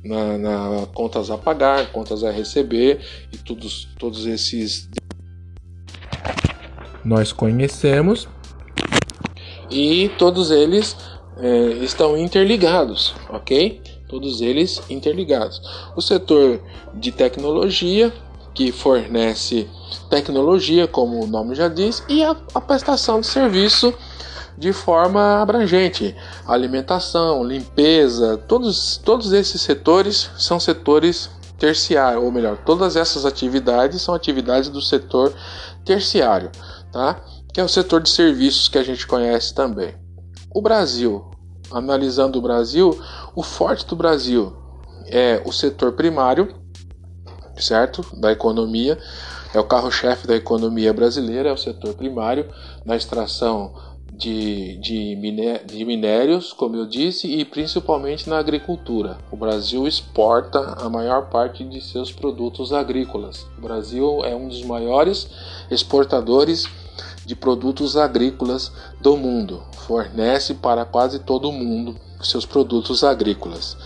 na, 0.02 0.38
na 0.38 0.86
contas 0.94 1.30
a 1.30 1.36
pagar, 1.36 1.92
contas 1.92 2.24
a 2.24 2.30
receber 2.30 3.00
e 3.30 3.36
todos, 3.36 3.88
todos 3.98 4.24
esses 4.24 4.88
nós 7.04 7.30
conhecemos 7.30 8.26
e 9.70 10.10
todos 10.16 10.50
eles 10.50 10.96
eh, 11.36 11.78
estão 11.82 12.16
interligados, 12.16 13.14
ok? 13.28 13.82
Todos 14.08 14.40
eles 14.40 14.80
interligados. 14.88 15.60
O 15.94 16.00
setor 16.00 16.60
de 16.94 17.12
tecnologia 17.12 18.12
que 18.54 18.70
fornece 18.72 19.68
tecnologia, 20.10 20.86
como 20.86 21.22
o 21.22 21.26
nome 21.26 21.54
já 21.54 21.68
diz, 21.68 22.02
e 22.08 22.22
a, 22.22 22.36
a 22.54 22.60
prestação 22.60 23.20
de 23.20 23.26
serviço 23.26 23.92
de 24.56 24.72
forma 24.72 25.40
abrangente. 25.40 26.14
Alimentação, 26.46 27.42
limpeza, 27.44 28.36
todos, 28.36 28.98
todos 28.98 29.32
esses 29.32 29.60
setores 29.60 30.30
são 30.38 30.60
setores 30.60 31.30
terciários, 31.58 32.22
ou 32.22 32.30
melhor, 32.30 32.58
todas 32.58 32.96
essas 32.96 33.24
atividades 33.24 34.02
são 34.02 34.14
atividades 34.14 34.68
do 34.68 34.82
setor 34.82 35.32
terciário, 35.84 36.50
tá? 36.90 37.20
que 37.52 37.60
é 37.60 37.64
o 37.64 37.68
setor 37.68 38.00
de 38.00 38.08
serviços 38.08 38.68
que 38.68 38.78
a 38.78 38.82
gente 38.82 39.06
conhece 39.06 39.54
também. 39.54 39.94
O 40.50 40.60
Brasil, 40.60 41.30
analisando 41.70 42.38
o 42.38 42.42
Brasil, 42.42 42.98
o 43.34 43.42
forte 43.42 43.86
do 43.86 43.94
Brasil 43.94 44.52
é 45.06 45.42
o 45.44 45.52
setor 45.52 45.92
primário, 45.92 46.54
certo? 47.56 48.04
Da 48.14 48.32
economia. 48.32 48.98
É 49.54 49.60
o 49.60 49.64
carro-chefe 49.64 50.26
da 50.26 50.34
economia 50.34 50.92
brasileira, 50.92 51.50
é 51.50 51.52
o 51.52 51.58
setor 51.58 51.94
primário, 51.94 52.48
na 52.84 52.96
extração 52.96 53.74
de, 54.12 54.76
de, 54.78 55.16
de 55.64 55.84
minérios, 55.84 56.52
como 56.52 56.76
eu 56.76 56.86
disse, 56.86 57.26
e 57.28 57.44
principalmente 57.44 58.28
na 58.28 58.38
agricultura. 58.38 59.18
O 59.30 59.36
Brasil 59.36 59.86
exporta 59.86 60.58
a 60.78 60.88
maior 60.88 61.28
parte 61.28 61.64
de 61.64 61.80
seus 61.80 62.12
produtos 62.12 62.72
agrícolas. 62.72 63.46
O 63.58 63.62
Brasil 63.62 64.20
é 64.24 64.34
um 64.34 64.48
dos 64.48 64.62
maiores 64.62 65.28
exportadores 65.70 66.68
de 67.24 67.34
produtos 67.34 67.96
agrícolas 67.96 68.72
do 69.00 69.16
mundo, 69.16 69.62
fornece 69.86 70.54
para 70.54 70.84
quase 70.84 71.18
todo 71.20 71.52
mundo 71.52 71.96
seus 72.20 72.46
produtos 72.46 73.02
agrícolas. 73.02 73.76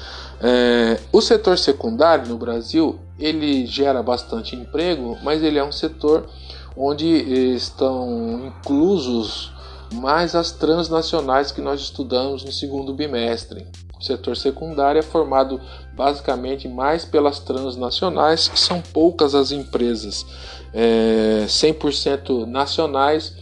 É, 0.40 0.98
o 1.12 1.20
setor 1.20 1.58
secundário 1.58 2.28
no 2.28 2.36
Brasil 2.36 2.98
ele 3.18 3.66
gera 3.66 4.02
bastante 4.02 4.54
emprego, 4.54 5.16
mas 5.22 5.42
ele 5.42 5.58
é 5.58 5.64
um 5.64 5.72
setor 5.72 6.28
onde 6.76 7.06
estão 7.06 8.46
inclusos 8.46 9.52
mais 9.94 10.34
as 10.34 10.52
transnacionais 10.52 11.50
que 11.50 11.60
nós 11.60 11.80
estudamos 11.80 12.44
no 12.44 12.52
segundo 12.52 12.92
bimestre. 12.92 13.66
O 13.98 14.04
setor 14.04 14.36
secundário 14.36 14.98
é 14.98 15.02
formado 15.02 15.58
basicamente 15.94 16.68
mais 16.68 17.04
pelas 17.04 17.38
transnacionais, 17.38 18.50
são 18.54 18.82
poucas 18.82 19.34
as 19.34 19.52
empresas 19.52 20.26
é, 20.74 21.44
100% 21.46 22.44
nacionais 22.44 23.34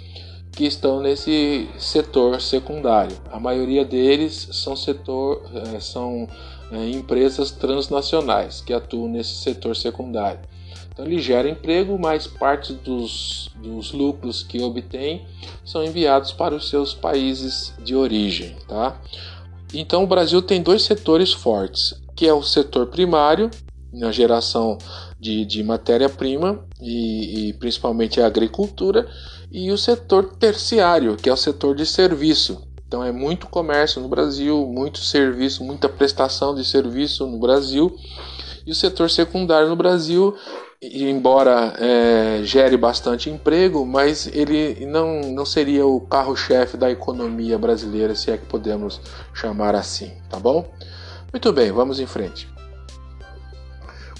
que 0.53 0.65
estão 0.65 1.01
nesse 1.01 1.69
setor 1.77 2.41
secundário. 2.41 3.17
A 3.33 3.41
maioria 3.41 3.85
deles 3.85 4.49
são 4.53 4.77
setor 4.77 5.43
é, 5.75 5.81
são 5.81 6.29
é, 6.75 6.90
empresas 6.90 7.50
transnacionais 7.50 8.61
que 8.61 8.73
atuam 8.73 9.09
nesse 9.09 9.37
setor 9.37 9.76
secundário. 9.76 10.40
Então 10.93 11.04
ele 11.04 11.21
gera 11.21 11.49
emprego, 11.49 11.99
mas 11.99 12.26
parte 12.26 12.73
dos, 12.73 13.50
dos 13.57 13.93
lucros 13.93 14.43
que 14.43 14.62
obtém 14.62 15.26
são 15.64 15.85
enviados 15.85 16.33
para 16.33 16.54
os 16.54 16.69
seus 16.69 16.95
países 16.95 17.75
de 17.83 17.97
origem. 17.97 18.57
Tá? 18.69 19.00
Então 19.73 20.04
o 20.04 20.07
Brasil 20.07 20.40
tem 20.40 20.62
dois 20.62 20.83
setores 20.83 21.33
fortes, 21.33 22.00
que 22.14 22.26
é 22.26 22.33
o 22.33 22.43
setor 22.43 22.87
primário, 22.87 23.50
na 23.93 24.11
geração 24.11 24.78
de, 25.19 25.45
de 25.45 25.62
matéria-prima 25.62 26.64
e, 26.81 27.49
e 27.49 27.52
principalmente 27.54 28.21
a 28.21 28.26
agricultura, 28.26 29.09
e 29.50 29.71
o 29.71 29.78
setor 29.78 30.37
terciário, 30.37 31.16
que 31.16 31.28
é 31.28 31.33
o 31.33 31.37
setor 31.37 31.76
de 31.76 31.87
serviço. 31.87 32.61
Então 32.95 33.03
é 33.03 33.11
muito 33.11 33.49
comércio 33.49 34.01
no 34.01 34.07
Brasil, 34.07 34.65
muito 34.69 35.01
serviço, 35.01 35.65
muita 35.65 35.89
prestação 35.89 36.55
de 36.55 36.65
serviço 36.65 37.27
no 37.27 37.41
Brasil. 37.41 37.93
E 38.65 38.71
o 38.71 38.75
setor 38.75 39.11
secundário 39.11 39.69
no 39.69 39.75
Brasil 39.75 40.33
embora 40.81 41.75
é, 41.79 42.43
gere 42.45 42.77
bastante 42.77 43.29
emprego, 43.29 43.85
mas 43.85 44.29
ele 44.29 44.87
não, 44.87 45.23
não 45.23 45.45
seria 45.45 45.85
o 45.85 46.01
carro-chefe 46.03 46.77
da 46.77 46.89
economia 46.89 47.59
brasileira, 47.59 48.15
se 48.15 48.31
é 48.31 48.37
que 48.37 48.47
podemos 48.47 49.01
chamar 49.33 49.75
assim, 49.75 50.13
tá 50.31 50.39
bom? 50.39 50.65
Muito 51.33 51.53
bem, 51.53 51.73
vamos 51.73 51.99
em 51.99 52.07
frente. 52.07 52.49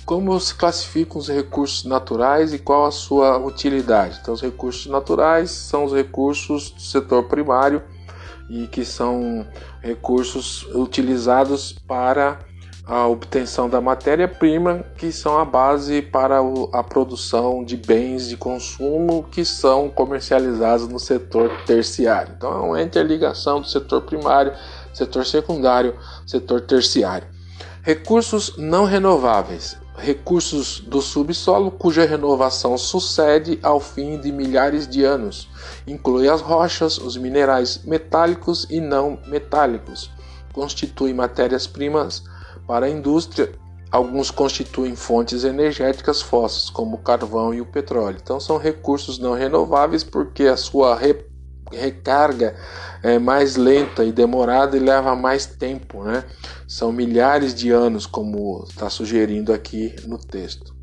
Como 0.05 0.41
se 0.41 0.53
classificam 0.53 1.19
os 1.19 1.29
recursos 1.29 1.85
naturais 1.85 2.53
e 2.53 2.59
qual 2.59 2.87
a 2.87 2.91
sua 2.91 3.39
utilidade? 3.39 4.19
Então, 4.21 4.35
os 4.35 4.43
recursos 4.43 4.87
naturais 4.87 5.51
são 5.51 5.85
os 5.85 5.93
recursos 5.93 6.71
do 6.71 6.81
setor 6.81 7.25
primário 7.25 7.81
e 8.49 8.67
que 8.67 8.85
são 8.85 9.47
recursos 9.83 10.63
utilizados 10.75 11.73
para 11.73 12.39
a 12.87 13.07
obtenção 13.07 13.69
da 13.69 13.81
matéria-prima, 13.81 14.85
que 14.99 15.11
são 15.11 15.39
a 15.39 15.45
base 15.45 16.03
para 16.03 16.41
a 16.73 16.83
produção 16.83 17.65
de 17.65 17.77
bens 17.77 18.29
de 18.29 18.37
consumo 18.37 19.23
que 19.31 19.45
são 19.45 19.89
comercializados 19.89 20.87
no 20.87 20.99
setor 20.99 21.51
terciário. 21.65 22.35
Então, 22.37 22.53
é 22.53 22.61
uma 22.61 22.83
interligação 22.83 23.61
do 23.61 23.67
setor 23.67 24.03
primário, 24.03 24.53
setor 24.93 25.25
secundário, 25.25 25.95
setor 26.27 26.61
terciário. 26.61 27.27
Recursos 27.83 28.55
não 28.59 28.85
renováveis. 28.85 29.79
Recursos 29.97 30.81
do 30.81 31.01
subsolo 31.01 31.71
cuja 31.71 32.05
renovação 32.05 32.77
sucede 32.77 33.59
ao 33.63 33.79
fim 33.79 34.21
de 34.21 34.33
milhares 34.33 34.89
de 34.89 35.05
anos. 35.05 35.49
Inclui 35.87 36.29
as 36.29 36.41
rochas, 36.41 36.99
os 36.99 37.17
minerais 37.17 37.81
metálicos 37.85 38.67
e 38.69 38.81
não 38.81 39.19
metálicos. 39.27 40.11
Constitui 40.53 41.15
matérias-primas 41.15 42.25
para 42.67 42.87
a 42.87 42.91
indústria, 42.91 43.53
alguns 43.91 44.31
constituem 44.31 44.97
fontes 44.97 45.45
energéticas 45.45 46.21
fósseis, 46.21 46.69
como 46.69 46.97
o 46.97 47.01
carvão 47.01 47.55
e 47.55 47.61
o 47.61 47.67
petróleo. 47.67 48.19
Então, 48.21 48.41
são 48.41 48.59
recursos 48.59 49.19
não 49.19 49.33
renováveis 49.33 50.03
porque 50.03 50.45
a 50.45 50.57
sua 50.57 50.97
recarga 51.75 52.55
é 53.03 53.19
mais 53.19 53.57
lenta 53.57 54.05
e 54.05 54.13
demorada 54.13 54.77
e 54.77 54.81
leva 54.81 55.15
mais 55.15 55.47
tempo, 55.47 56.03
né? 56.03 56.25
São 56.67 56.93
milhares 56.93 57.55
de 57.55 57.71
anos, 57.71 58.07
como 58.07 58.65
está 58.69 58.89
sugerindo 58.89 59.53
aqui 59.53 59.95
no 60.07 60.19
texto. 60.19 60.75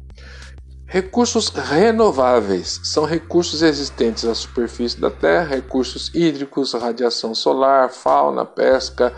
Recursos 0.86 1.48
renováveis 1.48 2.82
são 2.84 3.06
recursos 3.06 3.62
existentes 3.62 4.26
à 4.26 4.36
superfície 4.36 5.00
da 5.00 5.10
Terra, 5.10 5.56
recursos 5.56 6.12
hídricos, 6.14 6.74
radiação 6.74 7.34
solar, 7.34 7.90
fauna, 7.90 8.46
pesca, 8.46 9.14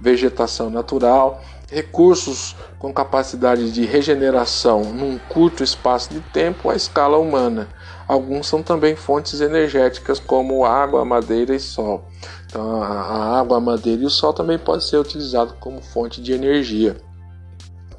vegetação 0.00 0.70
natural 0.70 1.42
recursos 1.70 2.56
com 2.78 2.92
capacidade 2.92 3.70
de 3.70 3.84
regeneração 3.84 4.84
num 4.84 5.18
curto 5.18 5.62
espaço 5.62 6.10
de 6.10 6.20
tempo 6.20 6.70
à 6.70 6.74
escala 6.74 7.18
humana. 7.18 7.68
Alguns 8.08 8.46
são 8.46 8.62
também 8.62 8.96
fontes 8.96 9.42
energéticas, 9.42 10.18
como 10.18 10.64
água, 10.64 11.04
madeira 11.04 11.54
e 11.54 11.60
sol. 11.60 12.02
Então, 12.46 12.82
a 12.82 13.38
água, 13.38 13.58
a 13.58 13.60
madeira 13.60 14.02
e 14.02 14.06
o 14.06 14.10
sol 14.10 14.32
também 14.32 14.58
podem 14.58 14.80
ser 14.80 14.96
utilizados 14.96 15.54
como 15.60 15.82
fonte 15.82 16.22
de 16.22 16.32
energia, 16.32 16.96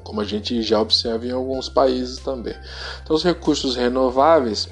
como 0.02 0.20
a 0.20 0.24
gente 0.24 0.60
já 0.62 0.80
observa 0.80 1.24
em 1.24 1.30
alguns 1.30 1.68
países 1.68 2.18
também. 2.18 2.56
Então, 3.00 3.14
os 3.14 3.22
recursos 3.22 3.76
renováveis 3.76 4.68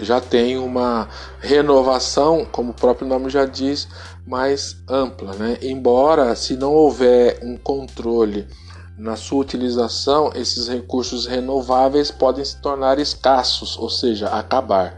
já 0.00 0.18
tem 0.18 0.56
uma 0.56 1.10
renovação, 1.38 2.46
como 2.50 2.70
o 2.70 2.74
próprio 2.74 3.06
nome 3.06 3.28
já 3.28 3.44
diz, 3.44 3.86
mais 4.26 4.76
ampla, 4.88 5.34
né? 5.34 5.58
Embora 5.60 6.34
se 6.34 6.56
não 6.56 6.72
houver 6.72 7.38
um 7.42 7.58
controle 7.58 8.48
na 8.96 9.16
sua 9.16 9.40
utilização, 9.40 10.30
esses 10.34 10.68
recursos 10.68 11.26
renováveis 11.26 12.10
podem 12.10 12.44
se 12.44 12.60
tornar 12.60 12.98
escassos, 12.98 13.76
ou 13.78 13.88
seja, 13.88 14.28
acabar. 14.28 14.94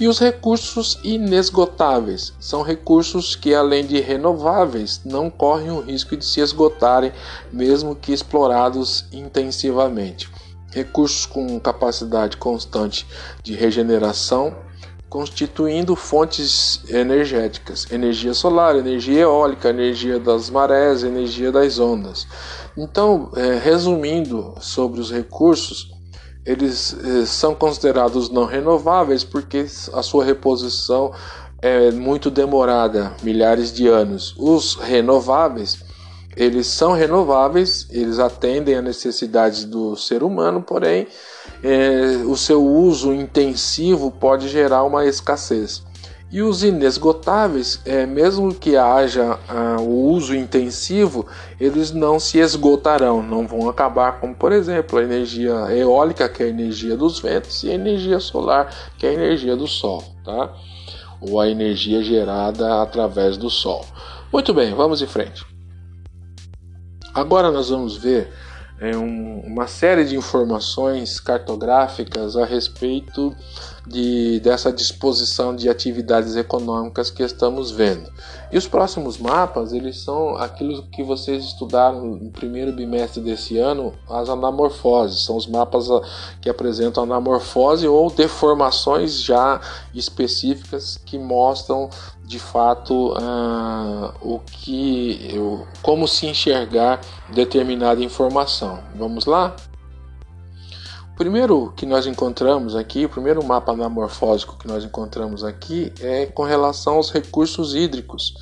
E 0.00 0.08
os 0.08 0.18
recursos 0.18 0.98
inesgotáveis 1.04 2.32
são 2.40 2.62
recursos 2.62 3.36
que, 3.36 3.54
além 3.54 3.86
de 3.86 4.00
renováveis, 4.00 5.00
não 5.04 5.30
correm 5.30 5.70
o 5.70 5.80
risco 5.80 6.16
de 6.16 6.24
se 6.24 6.40
esgotarem, 6.40 7.12
mesmo 7.52 7.94
que 7.94 8.12
explorados 8.12 9.04
intensivamente 9.12 10.28
recursos 10.76 11.24
com 11.24 11.58
capacidade 11.58 12.36
constante 12.36 13.06
de 13.42 13.54
regeneração, 13.54 14.54
constituindo 15.08 15.94
fontes 15.94 16.82
energéticas, 16.88 17.86
energia 17.90 18.34
solar, 18.34 18.76
energia 18.76 19.20
eólica, 19.20 19.70
energia 19.70 20.18
das 20.18 20.50
marés, 20.50 21.04
energia 21.04 21.52
das 21.52 21.78
ondas. 21.78 22.26
Então, 22.76 23.30
é, 23.36 23.56
resumindo 23.56 24.54
sobre 24.60 25.00
os 25.00 25.10
recursos, 25.10 25.90
eles 26.44 26.96
é, 27.04 27.24
são 27.24 27.54
considerados 27.54 28.30
não 28.30 28.44
renováveis 28.44 29.24
porque 29.24 29.66
a 29.92 30.02
sua 30.02 30.24
reposição 30.24 31.12
é 31.62 31.90
muito 31.90 32.30
demorada, 32.30 33.14
milhares 33.22 33.72
de 33.72 33.86
anos. 33.86 34.34
Os 34.38 34.74
renováveis 34.74 35.85
eles 36.36 36.66
são 36.66 36.92
renováveis, 36.92 37.88
eles 37.90 38.18
atendem 38.18 38.74
a 38.74 38.82
necessidades 38.82 39.64
do 39.64 39.96
ser 39.96 40.22
humano, 40.22 40.62
porém 40.62 41.06
é, 41.62 42.22
o 42.26 42.36
seu 42.36 42.62
uso 42.62 43.12
intensivo 43.12 44.10
pode 44.10 44.48
gerar 44.48 44.84
uma 44.84 45.06
escassez. 45.06 45.82
E 46.30 46.42
os 46.42 46.64
inesgotáveis, 46.64 47.80
é, 47.86 48.04
mesmo 48.04 48.52
que 48.52 48.76
haja 48.76 49.38
ah, 49.48 49.76
o 49.80 50.10
uso 50.10 50.34
intensivo, 50.34 51.24
eles 51.58 51.92
não 51.92 52.18
se 52.18 52.38
esgotarão, 52.38 53.22
não 53.22 53.46
vão 53.46 53.68
acabar, 53.70 54.20
como 54.20 54.34
por 54.34 54.50
exemplo 54.50 54.98
a 54.98 55.02
energia 55.02 55.54
eólica, 55.70 56.28
que 56.28 56.42
é 56.42 56.46
a 56.46 56.48
energia 56.48 56.96
dos 56.96 57.20
ventos, 57.20 57.62
e 57.62 57.70
a 57.70 57.74
energia 57.74 58.18
solar, 58.18 58.74
que 58.98 59.06
é 59.06 59.10
a 59.10 59.14
energia 59.14 59.54
do 59.54 59.68
sol, 59.68 60.02
tá? 60.24 60.52
ou 61.20 61.40
a 61.40 61.48
energia 61.48 62.02
gerada 62.02 62.82
através 62.82 63.36
do 63.36 63.48
sol. 63.48 63.86
Muito 64.32 64.52
bem, 64.52 64.74
vamos 64.74 65.00
em 65.00 65.06
frente. 65.06 65.55
Agora 67.16 67.50
nós 67.50 67.70
vamos 67.70 67.96
ver 67.96 68.30
é, 68.78 68.94
um, 68.94 69.40
uma 69.40 69.66
série 69.66 70.04
de 70.04 70.14
informações 70.14 71.18
cartográficas 71.18 72.36
a 72.36 72.44
respeito 72.44 73.34
de, 73.86 74.38
dessa 74.40 74.70
disposição 74.70 75.56
de 75.56 75.66
atividades 75.66 76.36
econômicas 76.36 77.10
que 77.10 77.22
estamos 77.22 77.70
vendo. 77.70 78.12
E 78.52 78.58
os 78.58 78.68
próximos 78.68 79.16
mapas, 79.16 79.72
eles 79.72 79.98
são 80.02 80.36
aquilo 80.36 80.82
que 80.88 81.02
vocês 81.02 81.42
estudaram 81.44 82.04
no 82.04 82.30
primeiro 82.30 82.70
bimestre 82.70 83.22
desse 83.22 83.56
ano, 83.56 83.94
as 84.10 84.28
anamorfoses, 84.28 85.24
são 85.24 85.36
os 85.36 85.46
mapas 85.46 85.90
ah, 85.90 86.02
que 86.42 86.50
apresentam 86.50 87.04
anamorfose 87.04 87.88
ou 87.88 88.10
deformações 88.10 89.22
já 89.22 89.58
específicas 89.94 90.98
que 90.98 91.18
mostram 91.18 91.88
de 92.26 92.38
fato 92.38 93.12
uh, 93.12 94.12
o 94.20 94.40
que 94.40 95.32
como 95.80 96.08
se 96.08 96.26
enxergar 96.26 97.00
determinada 97.32 98.02
informação. 98.02 98.80
Vamos 98.96 99.26
lá? 99.26 99.54
primeiro 101.16 101.72
que 101.74 101.86
nós 101.86 102.06
encontramos 102.06 102.76
aqui, 102.76 103.06
o 103.06 103.08
primeiro 103.08 103.42
mapa 103.42 103.72
anamorfósico 103.72 104.58
que 104.58 104.68
nós 104.68 104.84
encontramos 104.84 105.42
aqui 105.42 105.92
é 105.98 106.26
com 106.26 106.44
relação 106.44 106.96
aos 106.96 107.10
recursos 107.10 107.74
hídricos. 107.74 108.34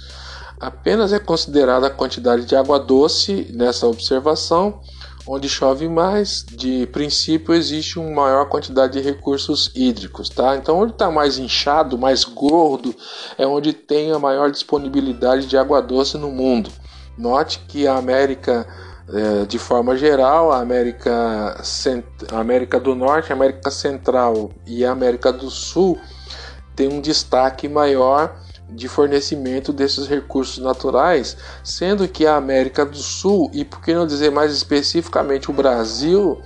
Apenas 0.60 1.12
é 1.12 1.18
considerada 1.18 1.86
a 1.86 1.90
quantidade 1.90 2.44
de 2.44 2.56
água 2.56 2.78
doce 2.78 3.48
nessa 3.54 3.86
observação, 3.86 4.80
onde 5.26 5.48
chove 5.48 5.88
mais, 5.88 6.44
de 6.44 6.86
princípio 6.88 7.54
existe 7.54 7.98
uma 7.98 8.22
maior 8.22 8.46
quantidade 8.46 8.94
de 8.94 9.00
recursos 9.00 9.70
hídricos, 9.74 10.28
tá? 10.28 10.56
Então, 10.56 10.78
onde 10.78 10.92
está 10.92 11.10
mais 11.10 11.38
inchado, 11.38 11.98
mais 11.98 12.24
gordo, 12.24 12.94
é 13.38 13.46
onde 13.46 13.72
tem 13.72 14.12
a 14.12 14.18
maior 14.18 14.50
disponibilidade 14.50 15.46
de 15.46 15.56
água 15.56 15.80
doce 15.80 16.18
no 16.18 16.30
mundo. 16.30 16.70
Note 17.16 17.60
que 17.68 17.86
a 17.86 17.96
América 17.96 18.66
é, 19.08 19.44
de 19.44 19.58
forma 19.58 19.96
geral, 19.96 20.50
a 20.50 20.60
América, 20.60 21.62
a 22.32 22.38
América 22.38 22.80
do 22.80 22.94
Norte, 22.94 23.32
a 23.32 23.36
América 23.36 23.70
Central 23.70 24.50
e 24.66 24.84
a 24.84 24.92
América 24.92 25.32
do 25.32 25.50
Sul 25.50 25.98
ter 26.74 26.88
um 26.88 27.00
destaque 27.00 27.68
maior 27.68 28.34
de 28.74 28.88
fornecimento 28.88 29.72
desses 29.72 30.06
recursos 30.06 30.62
naturais, 30.62 31.36
sendo 31.62 32.08
que 32.08 32.26
a 32.26 32.36
América 32.36 32.84
do 32.84 32.96
Sul, 32.96 33.50
e 33.52 33.64
por 33.64 33.80
que 33.80 33.94
não 33.94 34.06
dizer 34.06 34.30
mais 34.30 34.52
especificamente 34.52 35.50
o 35.50 35.54
Brasil, 35.54 36.42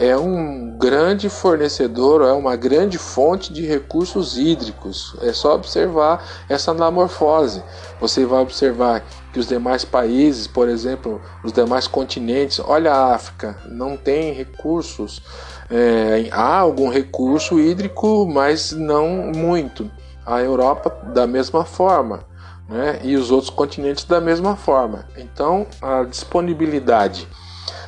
é 0.00 0.16
um 0.16 0.78
grande 0.78 1.28
fornecedor, 1.28 2.22
é 2.22 2.32
uma 2.32 2.56
grande 2.56 2.96
fonte 2.96 3.52
de 3.52 3.66
recursos 3.66 4.38
hídricos. 4.38 5.14
É 5.20 5.30
só 5.30 5.54
observar 5.54 6.24
essa 6.48 6.70
anamorfose. 6.70 7.62
Você 8.00 8.24
vai 8.24 8.40
observar 8.40 9.04
que 9.30 9.38
os 9.38 9.46
demais 9.46 9.84
países, 9.84 10.46
por 10.46 10.68
exemplo, 10.68 11.20
os 11.44 11.52
demais 11.52 11.86
continentes, 11.86 12.60
olha 12.60 12.92
a 12.92 13.14
África, 13.14 13.58
não 13.66 13.94
tem 13.94 14.32
recursos. 14.32 15.20
É, 15.68 16.28
há 16.32 16.56
algum 16.56 16.88
recurso 16.88 17.60
hídrico, 17.60 18.26
mas 18.26 18.72
não 18.72 19.30
muito. 19.34 19.90
A 20.30 20.40
Europa, 20.40 20.90
da 21.12 21.26
mesma 21.26 21.64
forma. 21.64 22.24
Né? 22.68 23.00
E 23.02 23.16
os 23.16 23.30
outros 23.30 23.50
continentes 23.50 24.04
da 24.04 24.20
mesma 24.20 24.54
forma. 24.54 25.06
Então, 25.16 25.66
a 25.82 26.04
disponibilidade 26.04 27.26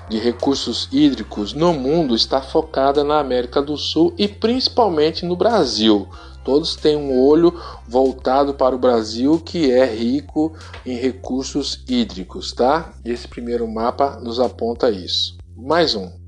de 0.09 0.19
recursos 0.19 0.89
hídricos 0.93 1.55
no 1.55 1.73
mundo 1.73 2.15
está 2.15 2.43
focada 2.43 3.05
na 3.05 3.19
América 3.21 3.63
do 3.63 3.77
Sul 3.77 4.13
e 4.19 4.27
principalmente 4.27 5.25
no 5.25 5.37
Brasil. 5.37 6.09
Todos 6.45 6.75
têm 6.75 6.97
um 6.97 7.19
olho 7.19 7.55
voltado 7.87 8.55
para 8.55 8.75
o 8.75 8.79
Brasil, 8.79 9.39
que 9.39 9.71
é 9.71 9.85
rico 9.85 10.53
em 10.85 10.97
recursos 10.97 11.85
hídricos, 11.89 12.53
tá? 12.53 12.93
Esse 13.05 13.29
primeiro 13.29 13.67
mapa 13.69 14.19
nos 14.21 14.41
aponta 14.41 14.91
isso. 14.91 15.39
Mais 15.57 15.95
um. 15.95 16.22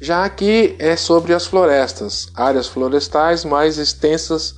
Já 0.00 0.24
aqui 0.24 0.76
é 0.78 0.94
sobre 0.94 1.32
as 1.32 1.46
florestas, 1.46 2.28
áreas 2.34 2.66
florestais 2.66 3.44
mais 3.44 3.78
extensas 3.78 4.54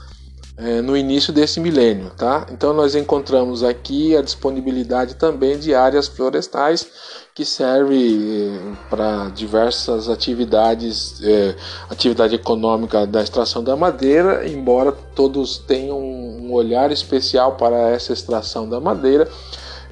é, 0.57 0.81
no 0.81 0.97
início 0.97 1.33
desse 1.33 1.61
milênio, 1.61 2.11
tá? 2.17 2.45
Então 2.51 2.75
nós 2.75 2.97
encontramos 2.97 3.63
aqui 3.63 4.17
a 4.17 4.23
disponibilidade 4.23 5.15
também 5.15 5.57
de 5.57 5.73
áreas 5.73 6.09
florestais 6.09 6.85
que 7.33 7.45
serve 7.45 8.51
é, 8.51 8.89
para 8.91 9.29
diversas 9.29 10.09
atividades, 10.09 11.23
é, 11.23 11.55
atividade 11.89 12.35
econômica 12.35 13.07
da 13.07 13.23
extração 13.23 13.63
da 13.63 13.77
madeira, 13.77 14.49
embora 14.49 14.91
todos 14.91 15.59
tenham 15.59 16.01
um 16.01 16.53
olhar 16.53 16.91
especial 16.91 17.53
para 17.53 17.91
essa 17.91 18.13
extração 18.13 18.69
da 18.69 18.81
madeira, 18.81 19.29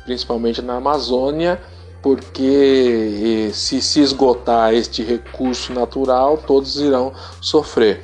principalmente 0.05 0.61
na 0.61 0.79
Amazônia, 0.79 1.61
porque 2.03 3.51
se 3.53 3.81
se 3.81 4.01
esgotar 4.01 4.75
este 4.75 5.03
recurso 5.03 5.73
natural, 5.73 6.39
todos 6.39 6.77
irão 6.77 7.13
sofrer 7.41 8.03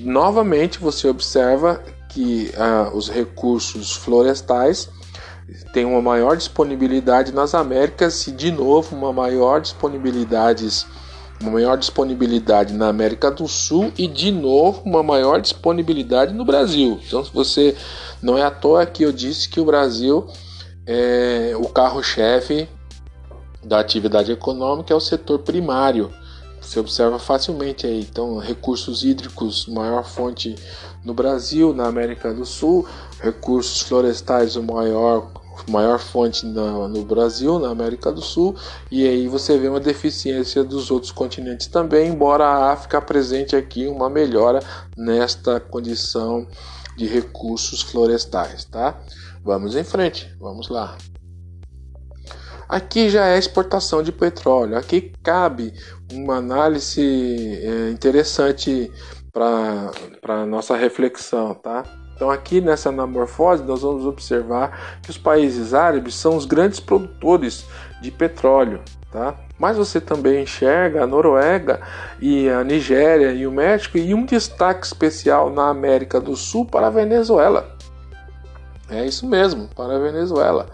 novamente 0.00 0.78
você 0.78 1.08
observa 1.08 1.82
que 2.08 2.50
ah, 2.56 2.90
os 2.92 3.08
recursos 3.08 3.92
florestais 3.92 4.88
têm 5.72 5.84
uma 5.84 6.00
maior 6.00 6.36
disponibilidade 6.36 7.32
nas 7.32 7.54
Américas 7.54 8.26
e 8.26 8.32
de 8.32 8.50
novo 8.50 8.94
uma 8.94 9.12
maior 9.12 9.60
disponibilidade 9.60 10.86
uma 11.40 11.52
maior 11.52 11.76
disponibilidade 11.76 12.74
na 12.74 12.88
América 12.88 13.30
do 13.30 13.46
Sul 13.46 13.92
e 13.96 14.08
de 14.08 14.32
novo 14.32 14.82
uma 14.84 15.04
maior 15.04 15.40
disponibilidade 15.40 16.34
no 16.34 16.44
Brasil. 16.44 16.98
Então, 17.06 17.24
se 17.24 17.32
você 17.32 17.76
não 18.20 18.36
é 18.36 18.42
à 18.42 18.50
toa 18.50 18.84
que 18.84 19.04
eu 19.04 19.12
disse 19.12 19.48
que 19.48 19.60
o 19.60 19.64
Brasil 19.64 20.26
é 20.84 21.52
o 21.56 21.68
carro-chefe 21.68 22.68
da 23.62 23.80
atividade 23.80 24.32
econômica 24.32 24.92
é 24.92 24.96
o 24.96 25.00
setor 25.00 25.40
primário. 25.40 26.12
Você 26.60 26.80
observa 26.80 27.18
facilmente 27.18 27.86
aí. 27.86 28.00
Então, 28.00 28.38
recursos 28.38 29.02
hídricos, 29.02 29.66
maior 29.66 30.04
fonte 30.04 30.54
no 31.04 31.14
Brasil, 31.14 31.72
na 31.72 31.86
América 31.86 32.32
do 32.34 32.44
Sul, 32.44 32.86
recursos 33.20 33.82
florestais, 33.82 34.56
o 34.56 34.62
maior 34.62 35.30
maior 35.66 35.98
fonte 35.98 36.46
no, 36.46 36.86
no, 36.88 37.04
Brasil, 37.04 37.58
na 37.58 37.70
América 37.70 38.12
do 38.12 38.20
Sul, 38.20 38.54
e 38.90 39.06
aí 39.06 39.26
você 39.26 39.58
vê 39.58 39.68
uma 39.68 39.80
deficiência 39.80 40.62
dos 40.62 40.88
outros 40.88 41.10
continentes 41.10 41.66
também, 41.66 42.08
embora 42.08 42.44
a 42.44 42.72
África 42.72 42.98
apresente 42.98 43.56
aqui 43.56 43.88
uma 43.88 44.08
melhora 44.08 44.60
nesta 44.96 45.58
condição 45.58 46.46
de 46.96 47.06
recursos 47.06 47.82
florestais, 47.82 48.64
tá? 48.64 49.00
Vamos 49.44 49.74
em 49.74 49.84
frente, 49.84 50.32
vamos 50.38 50.68
lá. 50.68 50.96
Aqui 52.68 53.08
já 53.08 53.26
é 53.28 53.38
exportação 53.38 54.02
de 54.02 54.12
petróleo. 54.12 54.76
Aqui 54.76 55.12
cabe 55.22 55.72
uma 56.12 56.36
análise 56.36 57.60
é, 57.62 57.90
interessante 57.90 58.92
para 59.32 59.90
a 60.28 60.44
nossa 60.44 60.76
reflexão, 60.76 61.54
tá? 61.54 61.84
Então 62.14 62.28
aqui 62.30 62.60
nessa 62.60 62.88
anamorfose 62.88 63.62
nós 63.62 63.82
vamos 63.82 64.04
observar 64.04 64.98
que 65.02 65.08
os 65.08 65.16
países 65.16 65.72
árabes 65.72 66.16
são 66.16 66.36
os 66.36 66.44
grandes 66.44 66.80
produtores 66.80 67.64
de 68.02 68.10
petróleo, 68.10 68.82
tá? 69.10 69.36
Mas 69.56 69.76
você 69.76 70.00
também 70.00 70.42
enxerga 70.42 71.04
a 71.04 71.06
Noruega 71.06 71.80
e 72.20 72.48
a 72.50 72.62
Nigéria 72.64 73.32
e 73.32 73.46
o 73.46 73.52
México 73.52 73.96
e 73.96 74.12
um 74.12 74.26
destaque 74.26 74.84
especial 74.84 75.48
na 75.48 75.68
América 75.68 76.20
do 76.20 76.36
Sul 76.36 76.66
para 76.66 76.88
a 76.88 76.90
Venezuela. 76.90 77.76
É 78.90 79.06
isso 79.06 79.26
mesmo, 79.26 79.68
para 79.74 79.96
a 79.96 79.98
Venezuela. 79.98 80.66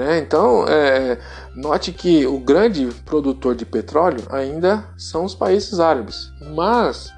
Né? 0.00 0.18
Então, 0.18 0.64
é, 0.66 1.18
note 1.54 1.92
que 1.92 2.26
o 2.26 2.38
grande 2.38 2.86
produtor 3.04 3.54
de 3.54 3.66
petróleo 3.66 4.24
ainda 4.30 4.88
são 4.96 5.26
os 5.26 5.34
países 5.34 5.78
árabes, 5.78 6.32
mas 6.54 7.12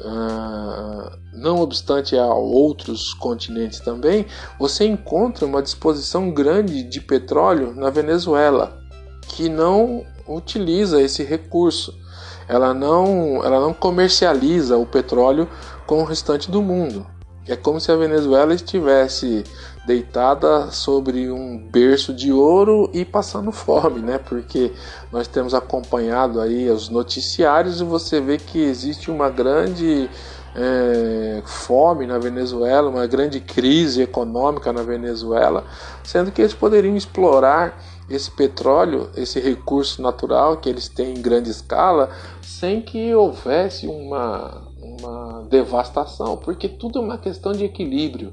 Uh, 0.00 1.10
não 1.32 1.58
obstante 1.58 2.16
a 2.16 2.32
outros 2.32 3.12
continentes 3.14 3.80
também, 3.80 4.26
você 4.56 4.84
encontra 4.84 5.44
uma 5.44 5.60
disposição 5.60 6.30
grande 6.30 6.84
de 6.84 7.00
petróleo 7.00 7.74
na 7.74 7.90
Venezuela, 7.90 8.78
que 9.26 9.48
não 9.48 10.06
utiliza 10.28 11.02
esse 11.02 11.24
recurso. 11.24 11.98
Ela 12.46 12.72
não, 12.72 13.44
ela 13.44 13.58
não 13.58 13.74
comercializa 13.74 14.76
o 14.76 14.86
petróleo 14.86 15.48
com 15.84 16.00
o 16.00 16.04
restante 16.04 16.48
do 16.48 16.62
mundo. 16.62 17.04
É 17.48 17.56
como 17.56 17.80
se 17.80 17.90
a 17.90 17.96
Venezuela 17.96 18.54
estivesse 18.54 19.42
deitada 19.88 20.70
sobre 20.70 21.30
um 21.30 21.56
berço 21.56 22.12
de 22.12 22.30
ouro 22.30 22.90
e 22.92 23.06
passando 23.06 23.50
fome, 23.50 24.00
né? 24.00 24.18
Porque 24.18 24.70
nós 25.10 25.26
temos 25.26 25.54
acompanhado 25.54 26.40
aí 26.42 26.68
os 26.68 26.90
noticiários 26.90 27.80
e 27.80 27.84
você 27.84 28.20
vê 28.20 28.36
que 28.36 28.58
existe 28.58 29.10
uma 29.10 29.30
grande 29.30 30.10
é, 30.54 31.42
fome 31.46 32.06
na 32.06 32.18
Venezuela, 32.18 32.90
uma 32.90 33.06
grande 33.06 33.40
crise 33.40 34.02
econômica 34.02 34.72
na 34.74 34.82
Venezuela, 34.82 35.64
sendo 36.04 36.30
que 36.30 36.42
eles 36.42 36.52
poderiam 36.52 36.94
explorar 36.94 37.82
esse 38.10 38.30
petróleo, 38.30 39.08
esse 39.16 39.40
recurso 39.40 40.02
natural 40.02 40.58
que 40.58 40.68
eles 40.68 40.88
têm 40.88 41.14
em 41.14 41.22
grande 41.22 41.50
escala, 41.50 42.10
sem 42.42 42.82
que 42.82 43.14
houvesse 43.14 43.86
uma, 43.86 44.68
uma 44.80 45.46
devastação, 45.48 46.36
porque 46.36 46.68
tudo 46.68 46.98
é 46.98 47.02
uma 47.02 47.18
questão 47.18 47.52
de 47.52 47.64
equilíbrio, 47.64 48.32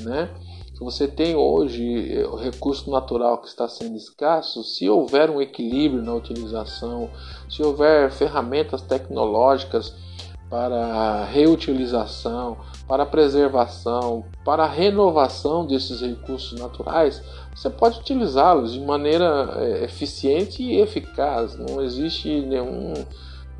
né? 0.00 0.30
Você 0.84 1.08
tem 1.08 1.34
hoje 1.34 2.12
eh, 2.12 2.26
o 2.26 2.36
recurso 2.36 2.90
natural 2.90 3.38
que 3.38 3.48
está 3.48 3.66
sendo 3.66 3.96
escasso, 3.96 4.62
se 4.62 4.86
houver 4.86 5.30
um 5.30 5.40
equilíbrio 5.40 6.02
na 6.02 6.14
utilização, 6.14 7.08
se 7.48 7.62
houver 7.62 8.10
ferramentas 8.10 8.82
tecnológicas 8.82 9.94
para 10.50 11.24
reutilização, 11.24 12.58
para 12.86 13.06
preservação, 13.06 14.26
para 14.44 14.66
renovação 14.66 15.66
desses 15.66 16.02
recursos 16.02 16.60
naturais, 16.60 17.22
você 17.54 17.70
pode 17.70 18.00
utilizá-los 18.00 18.74
de 18.74 18.80
maneira 18.80 19.54
eh, 19.56 19.84
eficiente 19.84 20.62
e 20.62 20.82
eficaz. 20.82 21.56
Não 21.56 21.80
existe 21.80 22.28
nenhum 22.28 22.92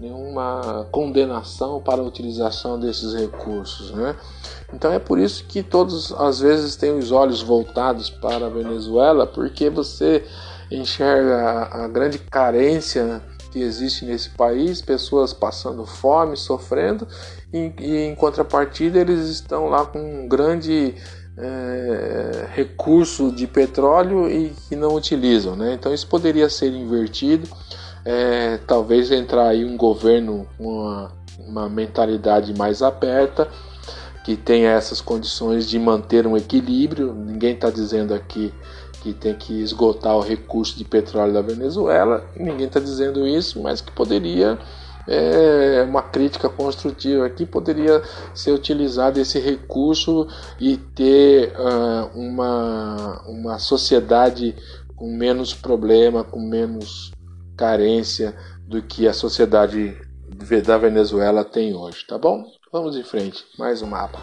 nenhuma 0.00 0.86
condenação 0.90 1.80
para 1.80 2.00
a 2.00 2.04
utilização 2.04 2.78
desses 2.78 3.14
recursos, 3.14 3.90
né? 3.92 4.16
Então 4.72 4.92
é 4.92 4.98
por 4.98 5.18
isso 5.18 5.44
que 5.44 5.62
todos 5.62 6.12
às 6.12 6.40
vezes 6.40 6.76
têm 6.76 6.98
os 6.98 7.12
olhos 7.12 7.42
voltados 7.42 8.10
para 8.10 8.46
a 8.46 8.50
Venezuela, 8.50 9.26
porque 9.26 9.70
você 9.70 10.24
enxerga 10.70 11.68
a, 11.70 11.88
grande 11.88 12.18
carência 12.18 13.22
que 13.52 13.60
existe 13.60 14.04
nesse 14.04 14.30
país, 14.30 14.82
pessoas 14.82 15.32
passando 15.32 15.86
fome, 15.86 16.36
sofrendo, 16.36 17.06
e, 17.52 17.72
e 17.78 17.96
em 18.06 18.14
contrapartida 18.16 18.98
eles 18.98 19.28
estão 19.28 19.68
lá 19.68 19.86
com 19.86 19.98
um 19.98 20.26
grande 20.26 20.94
é, 21.38 22.48
recurso 22.52 23.30
de 23.30 23.46
petróleo 23.46 24.28
e 24.28 24.52
que 24.68 24.74
não 24.74 24.94
utilizam, 24.94 25.54
né? 25.54 25.74
Então 25.74 25.94
isso 25.94 26.06
poderia 26.08 26.48
ser 26.48 26.72
invertido 26.72 27.48
é, 28.04 28.58
talvez 28.66 29.10
entrar 29.10 29.48
aí 29.48 29.64
um 29.64 29.76
governo 29.76 30.46
com 30.58 30.64
uma, 30.64 31.12
uma 31.38 31.68
mentalidade 31.68 32.56
mais 32.56 32.82
aberta, 32.82 33.48
que 34.24 34.36
tenha 34.36 34.70
essas 34.70 35.00
condições 35.00 35.68
de 35.68 35.78
manter 35.78 36.26
um 36.26 36.36
equilíbrio. 36.36 37.12
Ninguém 37.12 37.54
está 37.54 37.70
dizendo 37.70 38.14
aqui 38.14 38.52
que 39.02 39.12
tem 39.12 39.34
que 39.34 39.60
esgotar 39.60 40.16
o 40.16 40.20
recurso 40.20 40.78
de 40.78 40.84
petróleo 40.84 41.34
da 41.34 41.42
Venezuela, 41.42 42.24
ninguém 42.34 42.66
está 42.66 42.80
dizendo 42.80 43.26
isso, 43.26 43.62
mas 43.62 43.82
que 43.82 43.92
poderia 43.92 44.58
é 45.06 45.82
uma 45.82 46.02
crítica 46.02 46.48
construtiva 46.48 47.26
aqui 47.26 47.44
poderia 47.44 48.02
ser 48.34 48.52
utilizado 48.52 49.20
esse 49.20 49.38
recurso 49.38 50.26
e 50.58 50.78
ter 50.78 51.52
uh, 51.58 52.18
uma, 52.18 53.22
uma 53.26 53.58
sociedade 53.58 54.56
com 54.96 55.14
menos 55.14 55.52
problema, 55.52 56.24
com 56.24 56.40
menos 56.40 57.12
carência 57.56 58.36
do 58.66 58.82
que 58.82 59.06
a 59.06 59.12
sociedade 59.12 59.96
da 60.64 60.78
Venezuela 60.78 61.44
tem 61.44 61.74
hoje, 61.74 62.04
tá 62.06 62.18
bom? 62.18 62.44
Vamos 62.72 62.96
em 62.96 63.04
frente, 63.04 63.44
mais 63.58 63.82
um 63.82 63.86
mapa. 63.86 64.20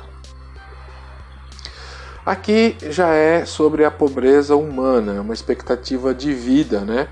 Aqui 2.25 2.75
já 2.89 3.13
é 3.13 3.45
sobre 3.45 3.83
a 3.83 3.89
pobreza 3.89 4.55
humana, 4.55 5.21
uma 5.21 5.33
expectativa 5.33 6.13
de 6.13 6.33
vida, 6.33 6.81
né? 6.81 7.07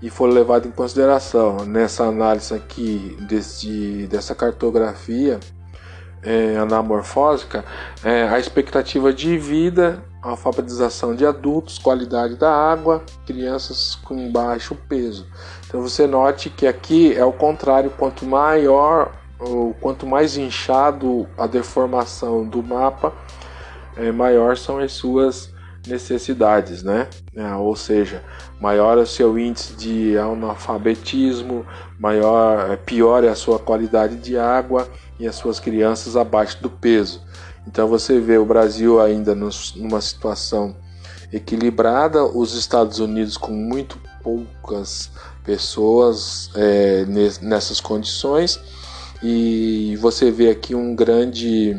E 0.00 0.10
foi 0.10 0.30
levado 0.30 0.68
em 0.68 0.70
consideração 0.70 1.64
nessa 1.64 2.04
análise 2.04 2.54
aqui 2.54 3.16
desse, 3.20 4.06
dessa 4.08 4.34
cartografia 4.34 5.40
é, 6.22 6.56
anamorfósica, 6.56 7.64
é, 8.04 8.28
a 8.28 8.38
expectativa 8.38 9.12
de 9.12 9.36
vida, 9.36 10.02
alfabetização 10.22 11.14
de 11.14 11.26
adultos, 11.26 11.78
qualidade 11.78 12.36
da 12.36 12.50
água, 12.50 13.02
crianças 13.26 13.96
com 13.96 14.30
baixo 14.30 14.76
peso. 14.88 15.26
Então 15.66 15.82
você 15.82 16.06
note 16.06 16.48
que 16.48 16.66
aqui 16.66 17.12
é 17.14 17.24
o 17.24 17.32
contrário, 17.32 17.90
quanto 17.90 18.24
maior 18.24 19.12
ou 19.40 19.74
quanto 19.74 20.06
mais 20.06 20.36
inchado 20.36 21.26
a 21.36 21.46
deformação 21.48 22.46
do 22.46 22.62
mapa, 22.62 23.12
é, 23.96 24.12
maior 24.12 24.56
são 24.56 24.78
as 24.78 24.92
suas 24.92 25.52
necessidades, 25.86 26.82
né? 26.82 27.08
É, 27.34 27.54
ou 27.54 27.74
seja, 27.74 28.22
maior 28.60 28.98
é 28.98 29.00
o 29.02 29.06
seu 29.06 29.36
índice 29.36 29.74
de 29.74 30.16
analfabetismo, 30.16 31.66
maior, 31.98 32.70
é, 32.70 32.76
pior 32.76 33.24
é 33.24 33.28
a 33.28 33.34
sua 33.34 33.58
qualidade 33.58 34.16
de 34.16 34.38
água 34.38 34.88
e 35.18 35.26
as 35.26 35.34
suas 35.34 35.58
crianças 35.58 36.16
abaixo 36.16 36.62
do 36.62 36.70
peso. 36.70 37.20
Então 37.66 37.88
você 37.88 38.18
vê 38.18 38.38
o 38.38 38.44
Brasil 38.44 39.00
ainda 39.00 39.34
numa 39.34 40.00
situação 40.00 40.76
equilibrada, 41.32 42.24
os 42.24 42.54
Estados 42.54 42.98
Unidos 42.98 43.36
com 43.36 43.52
muito 43.52 43.98
poucas 44.22 45.10
pessoas 45.44 46.50
é, 46.54 47.04
nessas 47.40 47.80
condições 47.80 48.60
e 49.22 49.96
você 50.00 50.30
vê 50.30 50.50
aqui 50.50 50.74
um 50.74 50.94
grande 50.94 51.76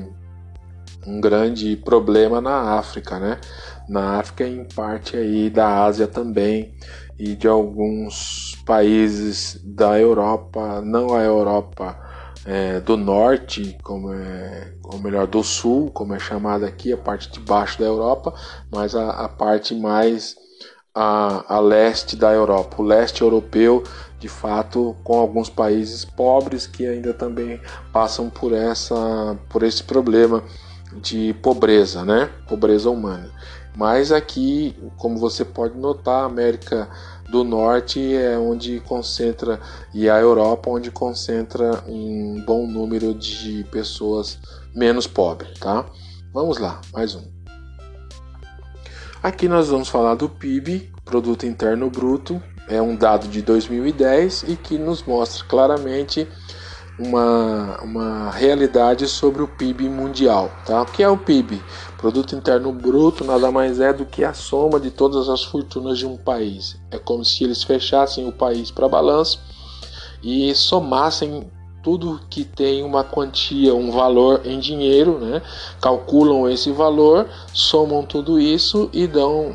um 1.06 1.19
grande 1.19 1.76
problema 1.76 2.39
na 2.39 2.78
África, 2.78 3.19
né? 3.19 3.38
Na 3.89 4.19
África, 4.19 4.48
em 4.48 4.63
parte 4.63 5.17
aí 5.17 5.50
da 5.50 5.84
Ásia 5.84 6.08
também 6.08 6.74
e 7.19 7.36
de 7.36 7.48
alguns 7.48 8.58
países 8.65 9.60
da 9.63 10.00
Europa, 10.00 10.82
não 10.82 11.13
a 11.13 11.22
Europa 11.22 12.00
é, 12.46 12.80
do 12.80 12.98
norte, 12.98 13.78
como 13.84 14.14
é, 14.14 14.74
ou 14.84 15.00
melhor, 15.00 15.28
do 15.28 15.44
sul, 15.44 15.90
como 15.92 16.14
é 16.14 16.20
chamada 16.20 16.66
aqui, 16.68 16.92
a 16.92 16.98
parte 16.98 17.32
de 17.32 17.40
baixo 17.40 17.80
da 17.80 17.86
Europa, 17.86 18.34
mas 18.72 18.96
a, 18.96 19.10
a 19.12 19.30
parte 19.30 19.74
mais 19.74 20.36
a, 20.94 21.56
a 21.56 21.60
leste 21.60 22.16
da 22.16 22.32
Europa, 22.32 22.76
o 22.80 22.86
leste 22.86 23.22
europeu, 23.22 23.84
de 24.20 24.28
fato, 24.28 24.96
com 25.04 25.18
alguns 25.20 25.50
países 25.50 26.06
pobres 26.06 26.68
que 26.68 26.86
ainda 26.86 27.14
também 27.14 27.60
passam 27.92 28.30
por 28.30 28.54
essa, 28.54 29.38
por 29.50 29.64
esse 29.64 29.84
problema 29.84 30.44
de 31.02 31.34
pobreza, 31.42 32.06
né? 32.06 32.30
Pobreza 32.48 32.90
humana. 32.90 33.30
Mas 33.76 34.12
aqui, 34.12 34.76
como 34.98 35.18
você 35.18 35.44
pode 35.44 35.78
notar, 35.78 36.22
a 36.22 36.26
América 36.26 36.88
do 37.30 37.44
Norte 37.44 38.16
é 38.16 38.38
onde 38.38 38.80
concentra 38.82 39.60
e 39.94 40.10
a 40.10 40.20
Europa 40.20 40.70
onde 40.70 40.92
concentra 40.92 41.84
um 41.88 42.44
bom 42.46 42.68
número 42.68 43.14
de 43.14 43.64
pessoas 43.72 44.38
menos 44.76 45.08
pobres, 45.08 45.58
tá? 45.60 45.86
Vamos 46.34 46.58
lá, 46.58 46.82
mais 46.94 47.16
um. 47.16 47.24
Aqui 49.22 49.48
nós 49.48 49.70
vamos 49.70 49.88
falar 49.88 50.16
do 50.16 50.28
PIB, 50.28 50.92
Produto 51.06 51.46
Interno 51.46 51.90
Bruto, 51.90 52.42
é 52.68 52.82
um 52.82 52.96
dado 52.96 53.28
de 53.28 53.42
2010 53.42 54.44
e 54.48 54.56
que 54.56 54.78
nos 54.78 55.04
mostra 55.04 55.46
claramente 55.46 56.28
uma, 56.98 57.80
uma 57.82 58.30
realidade 58.32 59.08
sobre 59.08 59.42
o 59.42 59.48
PIB 59.48 59.90
mundial. 59.90 60.52
Tá? 60.66 60.82
O 60.82 60.86
que 60.86 61.02
é 61.02 61.10
o 61.10 61.18
PIB? 61.18 61.62
Produto 61.98 62.36
Interno 62.36 62.72
Bruto 62.72 63.24
nada 63.24 63.52
mais 63.52 63.80
é 63.80 63.92
do 63.92 64.06
que 64.06 64.24
a 64.24 64.34
soma 64.34 64.80
de 64.80 64.92
todas 64.92 65.30
as 65.30 65.44
fortunas 65.44 65.98
de 65.98 66.06
um 66.06 66.18
país. 66.18 66.78
É 66.92 66.98
como 66.98 67.24
se 67.26 67.44
eles 67.44 67.64
fechassem 67.64 68.28
o 68.28 68.32
país 68.32 68.70
para 68.70 68.88
balanço 68.88 69.40
e 70.22 70.54
somassem 70.54 71.50
tudo 71.82 72.22
que 72.30 72.46
tem 72.46 72.82
uma 72.82 73.04
quantia, 73.04 73.76
um 73.76 73.92
valor 73.92 74.42
em 74.46 74.58
dinheiro, 74.58 75.20
né? 75.20 75.42
calculam 75.82 76.50
esse 76.50 76.72
valor, 76.72 77.28
somam 77.54 78.04
tudo 78.04 78.40
isso 78.40 78.90
e 78.94 79.06
dão 79.06 79.48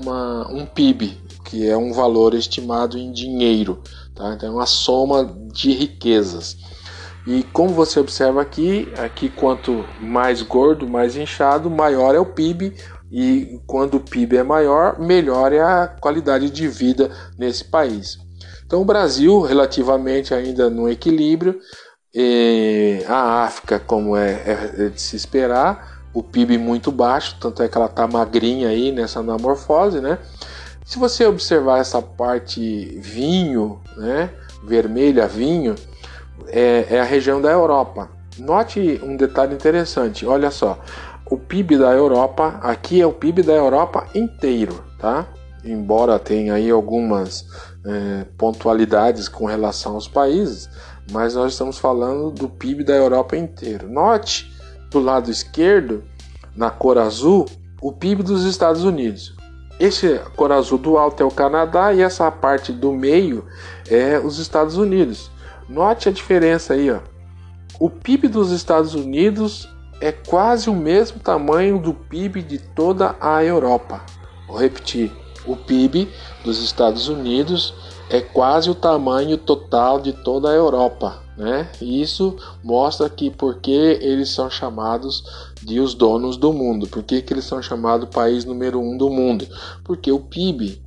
uma, 0.00 0.48
um 0.48 0.64
PIB, 0.64 1.20
que 1.44 1.66
é 1.66 1.76
um 1.76 1.92
valor 1.92 2.34
estimado 2.34 2.96
em 2.96 3.10
dinheiro. 3.10 3.82
Tá? 4.14 4.34
Então, 4.34 4.48
é 4.48 4.52
uma 4.52 4.66
soma 4.66 5.24
de 5.52 5.72
riquezas. 5.72 6.56
E 7.26 7.42
como 7.44 7.70
você 7.70 8.00
observa 8.00 8.42
aqui, 8.42 8.92
aqui 8.98 9.28
quanto 9.28 9.84
mais 10.00 10.42
gordo, 10.42 10.88
mais 10.88 11.16
inchado, 11.16 11.70
maior 11.70 12.14
é 12.14 12.18
o 12.18 12.26
PIB 12.26 12.74
e 13.10 13.60
quando 13.66 13.94
o 13.94 14.00
PIB 14.00 14.38
é 14.38 14.42
maior, 14.42 14.98
melhor 14.98 15.52
é 15.52 15.60
a 15.60 15.86
qualidade 15.86 16.50
de 16.50 16.66
vida 16.66 17.10
nesse 17.38 17.64
país. 17.64 18.18
Então 18.66 18.80
o 18.80 18.84
Brasil, 18.84 19.40
relativamente 19.42 20.34
ainda 20.34 20.68
no 20.68 20.88
equilíbrio, 20.88 21.60
a 23.06 23.44
África, 23.44 23.78
como 23.78 24.16
é, 24.16 24.42
é, 24.44 24.88
de 24.88 25.00
se 25.00 25.14
esperar, 25.14 26.02
o 26.12 26.22
PIB 26.22 26.58
muito 26.58 26.90
baixo, 26.90 27.36
tanto 27.40 27.62
é 27.62 27.68
que 27.68 27.76
ela 27.76 27.86
está 27.86 28.06
magrinha 28.06 28.68
aí 28.68 28.92
nessa 28.92 29.20
anamorfose, 29.20 30.00
né? 30.00 30.18
Se 30.84 30.98
você 30.98 31.24
observar 31.24 31.78
essa 31.78 32.02
parte 32.02 32.98
vinho, 33.00 33.80
né, 33.96 34.30
vermelha 34.64 35.26
vinho, 35.26 35.74
é, 36.48 36.86
é 36.90 37.00
a 37.00 37.04
região 37.04 37.40
da 37.40 37.50
Europa. 37.50 38.08
Note 38.38 39.00
um 39.02 39.16
detalhe 39.16 39.54
interessante, 39.54 40.26
olha 40.26 40.50
só, 40.50 40.78
o 41.30 41.36
PIB 41.36 41.78
da 41.78 41.92
Europa, 41.92 42.58
aqui 42.62 43.00
é 43.00 43.06
o 43.06 43.12
PIB 43.12 43.42
da 43.42 43.54
Europa 43.54 44.06
inteiro, 44.14 44.82
tá? 44.98 45.26
Embora 45.64 46.18
tenha 46.18 46.54
aí 46.54 46.70
algumas 46.70 47.46
é, 47.86 48.26
pontualidades 48.36 49.28
com 49.28 49.46
relação 49.46 49.94
aos 49.94 50.08
países, 50.08 50.68
mas 51.10 51.34
nós 51.34 51.52
estamos 51.52 51.78
falando 51.78 52.30
do 52.30 52.48
PIB 52.48 52.84
da 52.84 52.94
Europa 52.94 53.36
inteiro. 53.36 53.88
Note 53.88 54.52
do 54.90 55.00
lado 55.00 55.30
esquerdo, 55.30 56.04
na 56.54 56.70
cor 56.70 56.98
azul, 56.98 57.46
o 57.80 57.92
PIB 57.92 58.22
dos 58.22 58.44
Estados 58.44 58.84
Unidos. 58.84 59.34
Esse 59.80 60.20
cor 60.36 60.52
azul 60.52 60.78
do 60.78 60.96
alto 60.96 61.22
é 61.22 61.26
o 61.26 61.30
Canadá 61.30 61.92
e 61.92 62.02
essa 62.02 62.30
parte 62.30 62.72
do 62.72 62.92
meio 62.92 63.44
é 63.90 64.18
os 64.18 64.38
Estados 64.38 64.76
Unidos. 64.76 65.31
Note 65.72 66.10
a 66.10 66.12
diferença 66.12 66.74
aí, 66.74 66.90
ó. 66.90 67.00
O 67.80 67.88
PIB 67.88 68.28
dos 68.28 68.50
Estados 68.50 68.94
Unidos 68.94 69.66
é 70.02 70.12
quase 70.12 70.68
o 70.68 70.74
mesmo 70.74 71.18
tamanho 71.18 71.78
do 71.78 71.94
PIB 71.94 72.42
de 72.42 72.58
toda 72.58 73.16
a 73.18 73.42
Europa. 73.42 74.02
Vou 74.46 74.58
repetir: 74.58 75.10
o 75.46 75.56
PIB 75.56 76.10
dos 76.44 76.62
Estados 76.62 77.08
Unidos 77.08 77.72
é 78.10 78.20
quase 78.20 78.68
o 78.68 78.74
tamanho 78.74 79.38
total 79.38 79.98
de 79.98 80.12
toda 80.12 80.50
a 80.50 80.54
Europa, 80.54 81.22
né? 81.38 81.70
Isso 81.80 82.36
mostra 82.62 83.08
que 83.08 83.30
porque 83.30 83.98
eles 84.02 84.28
são 84.28 84.50
chamados 84.50 85.24
de 85.62 85.80
os 85.80 85.94
donos 85.94 86.36
do 86.36 86.52
mundo. 86.52 86.86
Por 86.86 87.02
que, 87.02 87.24
eles 87.30 87.46
são 87.46 87.62
chamados 87.62 88.10
país 88.10 88.44
número 88.44 88.78
um 88.78 88.98
do 88.98 89.08
mundo? 89.08 89.48
Porque 89.82 90.12
o 90.12 90.20
PIB, 90.20 90.82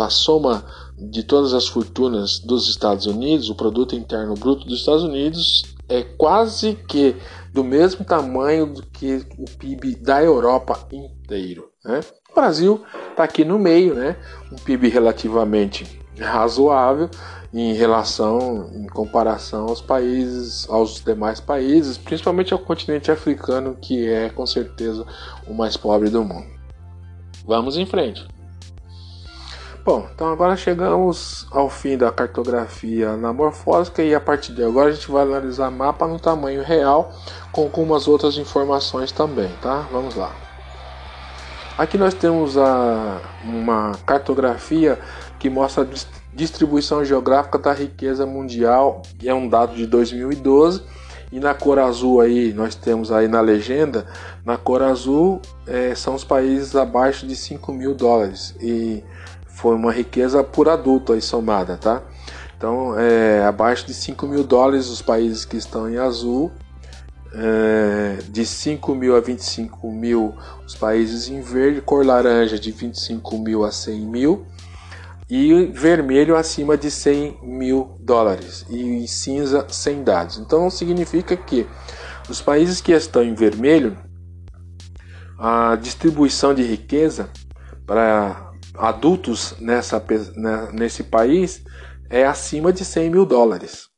a 0.00 0.08
soma 0.08 0.64
de 1.00 1.22
todas 1.22 1.54
as 1.54 1.66
fortunas 1.66 2.38
dos 2.38 2.68
Estados 2.68 3.06
Unidos, 3.06 3.48
o 3.48 3.54
produto 3.54 3.96
interno 3.96 4.34
bruto 4.34 4.66
dos 4.66 4.80
Estados 4.80 5.02
Unidos 5.02 5.64
é 5.88 6.02
quase 6.02 6.74
que 6.74 7.16
do 7.52 7.64
mesmo 7.64 8.04
tamanho 8.04 8.66
do 8.66 8.82
que 8.82 9.24
o 9.38 9.44
PIB 9.58 9.96
da 9.96 10.22
Europa 10.22 10.86
inteiro. 10.92 11.68
Né? 11.84 12.00
O 12.30 12.34
Brasil 12.34 12.82
está 13.10 13.24
aqui 13.24 13.44
no 13.44 13.58
meio, 13.58 13.94
né? 13.94 14.16
um 14.52 14.56
PIB 14.56 14.88
relativamente 14.88 16.00
razoável 16.18 17.08
em 17.52 17.72
relação, 17.72 18.70
em 18.72 18.86
comparação 18.86 19.66
aos 19.66 19.80
países, 19.80 20.68
aos 20.68 21.02
demais 21.02 21.40
países, 21.40 21.98
principalmente 21.98 22.52
ao 22.52 22.58
continente 22.60 23.10
africano, 23.10 23.76
que 23.80 24.08
é 24.08 24.28
com 24.30 24.46
certeza 24.46 25.04
o 25.48 25.54
mais 25.54 25.76
pobre 25.76 26.10
do 26.10 26.22
mundo. 26.22 26.46
Vamos 27.44 27.76
em 27.76 27.86
frente. 27.86 28.24
Bom, 29.82 30.06
então 30.14 30.30
agora 30.30 30.56
chegamos 30.58 31.46
ao 31.50 31.70
fim 31.70 31.96
da 31.96 32.12
cartografia 32.12 33.10
anamorfósica 33.10 34.02
e 34.02 34.14
a 34.14 34.20
partir 34.20 34.52
de 34.52 34.62
agora 34.62 34.90
a 34.90 34.92
gente 34.92 35.10
vai 35.10 35.22
analisar 35.22 35.70
mapa 35.70 36.06
no 36.06 36.20
tamanho 36.20 36.62
real 36.62 37.10
com 37.50 37.62
algumas 37.62 38.06
outras 38.06 38.36
informações 38.36 39.10
também, 39.10 39.50
tá? 39.62 39.86
Vamos 39.90 40.14
lá. 40.16 40.32
Aqui 41.78 41.96
nós 41.96 42.12
temos 42.12 42.58
a, 42.58 43.22
uma 43.42 43.92
cartografia 44.04 44.98
que 45.38 45.48
mostra 45.48 45.82
a 45.82 45.86
distribuição 46.34 47.02
geográfica 47.02 47.58
da 47.58 47.72
riqueza 47.72 48.26
mundial, 48.26 49.00
é 49.24 49.32
um 49.32 49.48
dado 49.48 49.74
de 49.74 49.86
2012. 49.86 50.82
E 51.32 51.38
na 51.38 51.54
cor 51.54 51.78
azul 51.78 52.20
aí, 52.20 52.52
nós 52.52 52.74
temos 52.74 53.12
aí 53.12 53.28
na 53.28 53.40
legenda, 53.40 54.04
na 54.44 54.56
cor 54.56 54.82
azul 54.82 55.40
é, 55.64 55.94
são 55.94 56.16
os 56.16 56.24
países 56.24 56.74
abaixo 56.74 57.24
de 57.24 57.36
5 57.36 57.72
mil 57.72 57.94
dólares. 57.94 58.54
E 58.60 59.04
foi 59.60 59.74
uma 59.74 59.92
riqueza 59.92 60.42
por 60.42 60.68
adulto 60.68 61.12
aí 61.12 61.20
somada, 61.20 61.76
tá? 61.76 62.02
Então, 62.56 62.98
é, 62.98 63.44
abaixo 63.44 63.86
de 63.86 63.92
5 63.92 64.26
mil 64.26 64.42
dólares 64.42 64.88
os 64.88 65.02
países 65.02 65.44
que 65.44 65.56
estão 65.56 65.88
em 65.88 65.98
azul, 65.98 66.50
é, 67.34 68.18
de 68.28 68.44
5 68.44 68.94
mil 68.94 69.14
a 69.14 69.20
25 69.20 69.90
mil 69.92 70.34
os 70.66 70.74
países 70.74 71.28
em 71.28 71.40
verde, 71.42 71.80
cor 71.80 72.04
laranja 72.04 72.58
de 72.58 72.70
25 72.70 73.38
mil 73.38 73.64
a 73.64 73.70
100 73.70 74.00
mil 74.00 74.46
e 75.28 75.66
vermelho 75.66 76.36
acima 76.36 76.76
de 76.76 76.90
100 76.90 77.38
mil 77.42 77.96
dólares 78.00 78.66
e 78.68 79.06
cinza 79.06 79.66
sem 79.68 80.02
dados. 80.02 80.38
Então 80.38 80.68
significa 80.70 81.36
que 81.36 81.66
os 82.28 82.40
países 82.40 82.80
que 82.80 82.92
estão 82.92 83.22
em 83.22 83.34
vermelho, 83.34 83.96
a 85.38 85.76
distribuição 85.76 86.52
de 86.52 86.62
riqueza 86.62 87.30
para 87.86 88.49
adultos 88.80 89.54
nessa, 89.60 90.02
né, 90.34 90.68
nesse 90.72 91.04
país 91.04 91.62
é 92.08 92.26
acima 92.26 92.72
de 92.72 92.84
100 92.84 93.10
mil 93.10 93.26
dólares. 93.26 93.88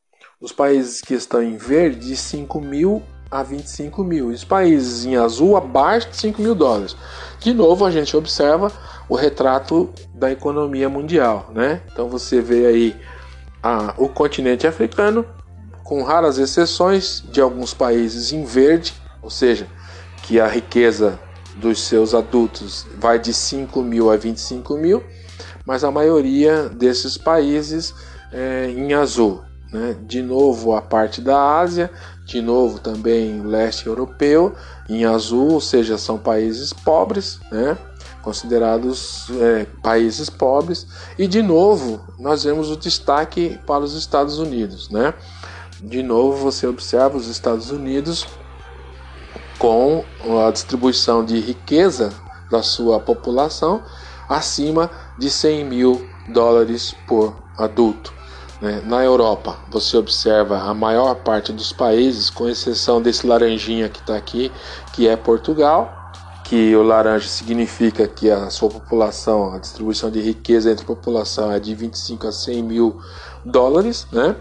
Os 0.41 0.53
países 0.53 1.01
que 1.01 1.15
estão 1.15 1.43
em 1.43 1.57
verde, 1.57 2.09
de 2.09 2.17
5 2.17 2.61
mil 2.61 3.03
a 3.31 3.43
25 3.43 4.05
mil. 4.05 4.29
Os 4.29 4.45
países 4.45 5.07
em 5.07 5.17
azul, 5.17 5.57
abaixo 5.57 6.11
de 6.11 6.17
5 6.17 6.43
mil 6.43 6.55
dólares. 6.55 6.95
De 7.39 7.55
novo, 7.55 7.87
a 7.87 7.91
gente 7.91 8.15
observa 8.15 8.71
o 9.09 9.15
retrato 9.15 9.91
da 10.15 10.31
economia 10.31 10.89
mundial. 10.89 11.51
Né? 11.55 11.81
Então 11.91 12.09
você 12.09 12.43
vê 12.43 12.67
aí 12.67 12.97
a, 13.63 13.95
o 13.97 14.09
continente 14.09 14.67
africano, 14.67 15.25
com 15.85 16.03
raras 16.03 16.39
exceções 16.39 17.23
de 17.31 17.41
alguns 17.41 17.73
países 17.73 18.33
em 18.33 18.45
verde, 18.45 18.93
ou 19.23 19.31
seja, 19.31 19.67
que 20.23 20.39
a 20.39 20.47
riqueza 20.47 21.19
dos 21.57 21.81
seus 21.81 22.15
adultos 22.15 22.87
vai 22.99 23.19
de 23.19 23.33
5 23.33 23.83
mil 23.83 24.11
a 24.11 24.17
25 24.17 24.77
mil, 24.77 25.03
mas 25.65 25.85
a 25.85 25.91
maioria 25.91 26.69
desses 26.69 27.17
países 27.17 27.95
é 28.33 28.69
em 28.71 28.95
azul. 28.95 29.43
Né? 29.73 29.97
De 30.03 30.23
novo, 30.23 30.75
a 30.75 30.83
parte 30.83 31.21
da 31.21 31.59
Ásia, 31.59 31.91
de 32.25 32.41
novo 32.41 32.79
também 32.79 33.43
leste 33.43 33.87
europeu, 33.87 34.55
em 34.89 35.05
azul, 35.05 35.53
ou 35.53 35.61
seja, 35.61 35.97
são 35.97 36.19
países 36.19 36.73
pobres, 36.73 37.41
né? 37.51 37.77
considerados 38.23 39.29
é, 39.41 39.67
países 39.83 40.31
pobres, 40.31 40.87
e 41.19 41.27
de 41.27 41.43
novo 41.43 42.01
nós 42.19 42.45
vemos 42.45 42.71
o 42.71 42.77
destaque 42.77 43.59
para 43.67 43.83
os 43.83 43.95
Estados 43.95 44.39
Unidos. 44.39 44.91
Né? 44.91 45.13
De 45.83 46.03
novo, 46.03 46.37
você 46.37 46.67
observa 46.67 47.17
os 47.17 47.29
Estados 47.29 47.71
Unidos 47.71 48.27
com 49.63 50.05
a 50.45 50.51
distribuição 50.51 51.25
de 51.25 51.39
riqueza 51.39 52.13
da 52.51 52.65
sua 52.65 52.99
população 52.99 53.81
acima 54.29 54.91
de 55.17 55.31
100 55.31 55.65
mil 55.65 56.09
dólares 56.29 56.93
por 57.07 57.37
adulto. 57.57 58.13
Né? 58.61 58.83
Na 58.85 59.05
Europa, 59.05 59.57
você 59.71 59.97
observa 59.97 60.59
a 60.59 60.75
maior 60.75 61.15
parte 61.15 61.53
dos 61.53 61.73
países, 61.73 62.29
com 62.29 62.49
exceção 62.49 63.01
desse 63.01 63.25
laranjinha 63.25 63.89
que 63.89 64.01
está 64.01 64.17
aqui, 64.17 64.51
que 64.93 65.07
é 65.07 65.15
Portugal, 65.15 66.11
que 66.43 66.75
o 66.75 66.83
laranja 66.83 67.29
significa 67.29 68.09
que 68.09 68.29
a 68.29 68.51
sua 68.51 68.69
população, 68.69 69.55
a 69.55 69.59
distribuição 69.59 70.11
de 70.11 70.21
riqueza 70.21 70.73
entre 70.73 70.83
a 70.83 70.89
população 70.89 71.53
é 71.53 71.61
de 71.61 71.73
25 71.73 72.27
a 72.27 72.33
100 72.33 72.63
mil 72.65 73.01
dólares, 73.45 74.09
né? 74.11 74.35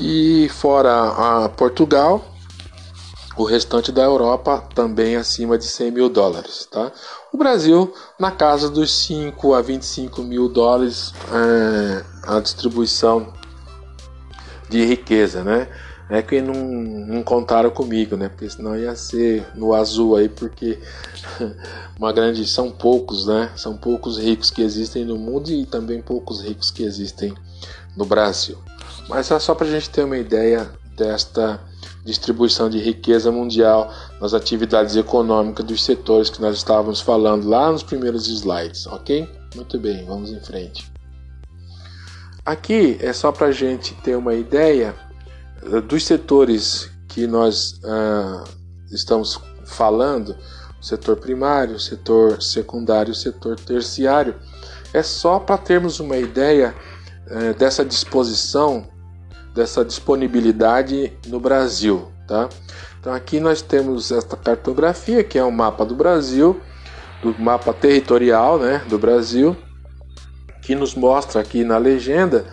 E 0.00 0.48
fora 0.48 1.44
a 1.44 1.48
Portugal, 1.50 2.24
o 3.38 3.44
restante 3.44 3.92
da 3.92 4.02
Europa 4.02 4.64
também 4.74 5.14
acima 5.14 5.56
de 5.56 5.64
100 5.64 5.92
mil 5.92 6.08
dólares, 6.08 6.66
tá? 6.68 6.90
O 7.32 7.38
Brasil 7.38 7.94
na 8.18 8.32
casa 8.32 8.68
dos 8.68 8.92
5 9.06 9.54
a 9.54 9.62
25 9.62 10.22
mil 10.22 10.48
dólares 10.48 11.14
é, 11.32 12.04
a 12.24 12.40
distribuição 12.40 13.32
de 14.68 14.84
riqueza, 14.84 15.44
né? 15.44 15.68
É 16.10 16.20
que 16.20 16.40
não, 16.40 16.54
não 16.54 17.22
contaram 17.22 17.70
comigo, 17.70 18.16
né? 18.16 18.28
Porque 18.28 18.50
senão 18.50 18.76
ia 18.76 18.96
ser 18.96 19.46
no 19.54 19.72
azul 19.72 20.16
aí, 20.16 20.28
porque 20.28 20.80
uma 21.96 22.12
grande 22.12 22.44
são 22.44 22.72
poucos, 22.72 23.26
né? 23.26 23.52
São 23.54 23.76
poucos 23.76 24.18
ricos 24.18 24.50
que 24.50 24.62
existem 24.62 25.04
no 25.04 25.16
mundo 25.16 25.48
e 25.50 25.64
também 25.64 26.02
poucos 26.02 26.42
ricos 26.42 26.72
que 26.72 26.82
existem 26.82 27.32
no 27.96 28.04
Brasil. 28.04 28.58
Mas 29.08 29.30
é 29.30 29.38
só 29.38 29.54
para 29.54 29.66
a 29.66 29.70
gente 29.70 29.90
ter 29.90 30.02
uma 30.02 30.18
ideia 30.18 30.68
desta 30.96 31.67
distribuição 32.08 32.70
de 32.70 32.78
riqueza 32.78 33.30
mundial 33.30 33.92
nas 34.18 34.32
atividades 34.32 34.96
econômicas 34.96 35.64
dos 35.66 35.84
setores 35.84 36.30
que 36.30 36.40
nós 36.40 36.56
estávamos 36.56 37.02
falando 37.02 37.46
lá 37.46 37.70
nos 37.70 37.82
primeiros 37.82 38.26
slides, 38.28 38.86
ok? 38.86 39.28
Muito 39.54 39.78
bem, 39.78 40.06
vamos 40.06 40.30
em 40.30 40.40
frente. 40.40 40.90
Aqui 42.46 42.96
é 43.00 43.12
só 43.12 43.30
para 43.30 43.48
a 43.48 43.52
gente 43.52 43.94
ter 43.96 44.16
uma 44.16 44.34
ideia 44.34 44.94
eh, 45.62 45.82
dos 45.82 46.02
setores 46.04 46.90
que 47.06 47.26
nós 47.26 47.72
uh, 47.84 48.44
estamos 48.90 49.38
falando, 49.66 50.34
o 50.80 50.84
setor 50.84 51.16
primário, 51.16 51.76
o 51.76 51.80
setor 51.80 52.42
secundário, 52.42 53.12
o 53.12 53.14
setor 53.14 53.60
terciário, 53.60 54.34
é 54.94 55.02
só 55.02 55.38
para 55.38 55.58
termos 55.58 56.00
uma 56.00 56.16
ideia 56.16 56.74
uh, 57.26 57.58
dessa 57.58 57.84
disposição, 57.84 58.88
dessa 59.58 59.84
disponibilidade 59.84 61.12
no 61.26 61.40
Brasil, 61.40 62.08
tá? 62.26 62.48
Então 63.00 63.12
aqui 63.12 63.40
nós 63.40 63.60
temos 63.60 64.12
esta 64.12 64.36
cartografia 64.36 65.24
que 65.24 65.38
é 65.38 65.44
um 65.44 65.50
mapa 65.50 65.84
do 65.84 65.94
Brasil, 65.94 66.60
do 67.22 67.34
mapa 67.38 67.72
territorial, 67.72 68.58
né, 68.58 68.82
do 68.88 68.98
Brasil 68.98 69.56
que 70.68 70.74
nos 70.74 70.94
mostra 70.94 71.40
aqui 71.40 71.64
na 71.64 71.78
legenda, 71.78 72.44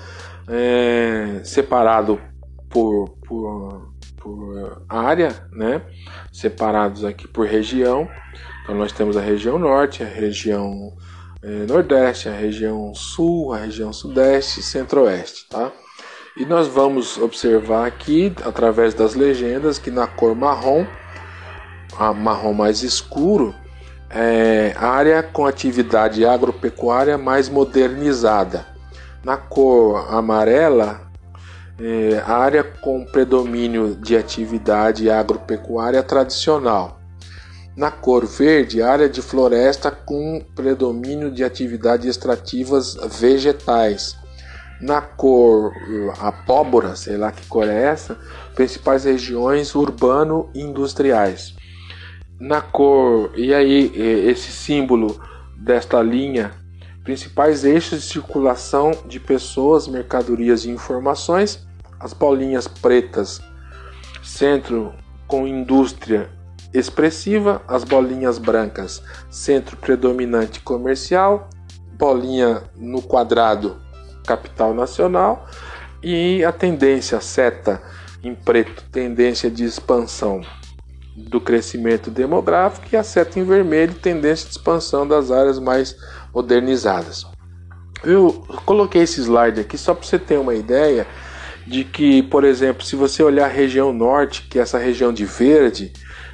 é, 0.48 1.42
separado 1.44 2.18
por, 2.70 3.10
por, 3.28 3.92
por 4.18 4.84
área, 4.88 5.36
né? 5.52 5.82
separados 6.32 7.04
aqui 7.04 7.28
por 7.28 7.46
região. 7.46 8.08
Então 8.64 8.74
nós 8.74 8.94
temos 8.94 9.18
a 9.18 9.22
região 9.22 9.60
norte, 9.60 10.02
a 10.02 10.08
região 10.08 10.96
é, 11.44 11.66
nordeste, 11.66 12.30
a 12.30 12.34
região 12.34 12.96
sul, 12.96 13.52
a 13.54 13.58
região 13.58 13.92
sudeste 13.92 14.62
e 14.62 14.64
centro-oeste. 14.64 15.50
Tá? 15.50 15.74
E 16.38 16.46
nós 16.46 16.68
vamos 16.68 17.18
observar 17.18 17.88
aqui, 17.88 18.36
através 18.44 18.94
das 18.94 19.16
legendas, 19.16 19.80
que 19.80 19.90
na 19.90 20.06
cor 20.06 20.36
marrom, 20.36 20.86
a 21.98 22.12
marrom 22.12 22.52
mais 22.52 22.84
escuro, 22.84 23.56
é, 24.10 24.76
área 24.76 25.24
com 25.24 25.46
atividade 25.46 26.26
agropecuária 26.26 27.18
mais 27.18 27.48
modernizada. 27.48 28.66
Na 29.24 29.38
cor 29.38 30.14
amarela, 30.14 31.10
é, 31.80 32.22
área 32.28 32.66
com 32.66 33.06
predomínio 33.06 33.96
de 33.96 34.18
atividade 34.18 35.10
agropecuária 35.10 36.04
tradicional. 36.04 37.00
Na 37.78 37.92
cor 37.92 38.26
verde, 38.26 38.82
área 38.82 39.08
de 39.08 39.22
floresta 39.22 39.90
com 39.90 40.44
predomínio 40.54 41.32
de 41.32 41.46
atividades 41.46 42.08
extrativas 42.08 42.96
vegetais. 43.20 44.18
Na 44.82 45.02
cor 45.02 45.74
apóbora, 46.20 46.96
sei 46.96 47.18
lá 47.18 47.32
que 47.32 47.46
cor 47.48 47.68
é 47.68 47.84
essa, 47.84 48.18
principais 48.54 49.06
regiões 49.06 49.74
urbano-industriais 49.74 51.56
na 52.40 52.62
cor 52.62 53.32
e 53.36 53.54
aí 53.54 53.92
esse 53.96 54.52
símbolo 54.52 55.20
desta 55.58 56.02
linha 56.02 56.52
principais 57.04 57.64
eixos 57.64 58.02
de 58.02 58.08
circulação 58.08 58.92
de 59.06 59.20
pessoas, 59.20 59.88
mercadorias 59.88 60.66
e 60.66 60.72
informações, 60.72 61.66
as 62.00 62.14
bolinhas 62.14 62.68
pretas, 62.68 63.40
centro 64.24 64.92
com 65.28 65.48
indústria 65.48 66.30
expressiva, 66.74 67.62
as 67.68 67.84
bolinhas 67.84 68.40
brancas, 68.40 69.04
centro 69.30 69.78
predominante 69.78 70.60
comercial, 70.62 71.48
bolinha 71.94 72.64
no 72.76 73.04
quadrado, 73.04 73.80
capital 74.26 74.74
nacional 74.74 75.48
e 76.04 76.44
a 76.44 76.52
tendência 76.52 77.20
seta 77.22 77.82
em 78.24 78.34
preto, 78.36 78.84
tendência 78.92 79.50
de 79.50 79.64
expansão 79.64 80.42
do 81.16 81.40
crescimento 81.40 82.12
demográfico 82.12 82.88
e 82.92 82.98
a 82.98 83.04
seta 83.04 83.40
em 83.40 83.44
vermelho, 83.44 83.94
tendência 83.94 84.46
de 84.48 84.52
expansão 84.52 85.08
das 85.08 85.32
áreas 85.32 85.60
mais 85.60 85.96
modernizadas. 86.34 87.26
Eu 88.04 88.46
coloquei 88.66 89.04
esse 89.04 89.22
slide 89.22 89.62
aqui 89.62 89.78
só 89.78 89.94
para 89.94 90.06
você 90.06 90.20
ter 90.20 90.38
uma 90.38 90.54
ideia 90.54 91.08
de 91.66 91.84
que, 91.84 92.22
por 92.24 92.44
exemplo, 92.44 92.84
se 92.84 92.96
você 92.96 93.24
olhar 93.24 93.46
a 93.46 93.52
região 93.52 93.92
norte, 93.92 94.48
que 94.50 94.60
é 94.60 94.62
essa 94.62 94.78
região 94.78 95.12
de 95.12 95.26
verde, 95.26 95.94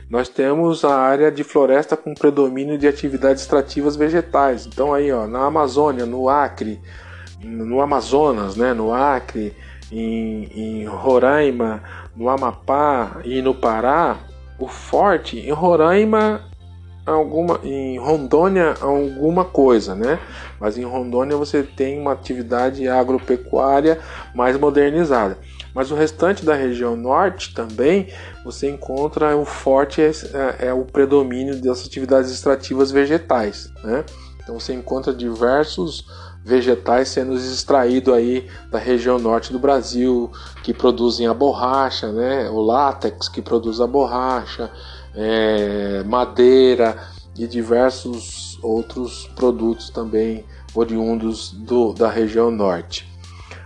nós 0.09 0.27
temos 0.27 0.83
a 0.83 0.93
área 0.93 1.31
de 1.31 1.43
floresta 1.43 1.95
com 1.95 2.13
predomínio 2.13 2.77
de 2.77 2.85
atividades 2.85 3.43
extrativas 3.43 3.95
vegetais. 3.95 4.65
Então 4.65 4.93
aí, 4.93 5.09
ó, 5.11 5.25
na 5.25 5.45
Amazônia, 5.45 6.05
no 6.05 6.27
Acre, 6.27 6.81
no 7.43 7.81
Amazonas, 7.81 8.55
né, 8.55 8.73
no 8.73 8.93
Acre, 8.93 9.53
em, 9.91 10.43
em 10.53 10.85
Roraima, 10.85 11.83
no 12.15 12.29
Amapá 12.29 13.21
e 13.23 13.41
no 13.41 13.53
Pará, 13.53 14.17
o 14.57 14.67
forte 14.67 15.39
em 15.39 15.51
Roraima 15.51 16.41
alguma 17.05 17.59
em 17.63 17.97
Rondônia 17.97 18.75
alguma 18.79 19.43
coisa, 19.43 19.95
né? 19.95 20.19
Mas 20.59 20.77
em 20.77 20.83
Rondônia 20.83 21.35
você 21.35 21.63
tem 21.63 21.99
uma 21.99 22.13
atividade 22.13 22.87
agropecuária 22.87 23.99
mais 24.35 24.57
modernizada. 24.57 25.37
Mas 25.73 25.89
o 25.89 25.95
restante 25.95 26.45
da 26.45 26.53
região 26.53 26.95
norte 26.95 27.53
também 27.53 28.07
você 28.43 28.69
encontra 28.69 29.35
o 29.35 29.45
forte 29.45 30.01
é, 30.01 30.67
é, 30.67 30.73
o 30.73 30.83
predomínio 30.83 31.59
das 31.61 31.85
atividades 31.85 32.29
extrativas 32.29 32.91
vegetais, 32.91 33.71
né? 33.83 34.03
Então 34.43 34.59
você 34.59 34.73
encontra 34.73 35.13
diversos 35.13 36.05
vegetais 36.43 37.09
sendo 37.09 37.35
extraídos 37.35 38.13
aí 38.13 38.47
da 38.71 38.79
região 38.79 39.19
norte 39.19 39.51
do 39.51 39.59
Brasil 39.59 40.31
que 40.63 40.73
produzem 40.73 41.27
a 41.27 41.33
borracha, 41.33 42.11
né? 42.11 42.49
O 42.49 42.61
látex 42.61 43.29
que 43.29 43.41
produz 43.41 43.79
a 43.79 43.87
borracha, 43.87 44.71
é, 45.15 46.03
madeira 46.03 46.97
e 47.37 47.47
diversos 47.47 48.59
outros 48.61 49.29
produtos 49.35 49.89
também 49.89 50.45
oriundos 50.73 51.51
do, 51.51 51.93
da 51.93 52.09
região 52.09 52.51
norte. 52.51 53.09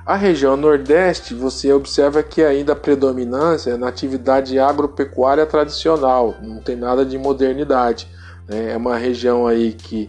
A 0.06 0.16
região 0.16 0.56
nordeste, 0.56 1.34
você 1.34 1.74
observa 1.74 2.22
que 2.22 2.44
ainda 2.44 2.74
a 2.74 2.76
predominância 2.76 3.72
é 3.72 3.78
na 3.78 3.88
atividade 3.88 4.60
agropecuária 4.60 5.46
tradicional, 5.48 6.36
não 6.44 6.60
tem 6.60 6.76
nada 6.76 7.04
de 7.04 7.18
modernidade. 7.18 8.08
Né? 8.48 8.74
É 8.74 8.78
uma 8.78 8.98
região 8.98 9.48
aí 9.48 9.74
que, 9.74 10.08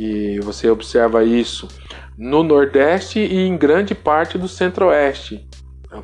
que 0.00 0.40
você 0.40 0.70
observa 0.70 1.22
isso 1.22 1.68
no 2.16 2.42
nordeste 2.42 3.18
e 3.18 3.46
em 3.46 3.54
grande 3.54 3.94
parte 3.94 4.38
do 4.38 4.48
centro-oeste 4.48 5.46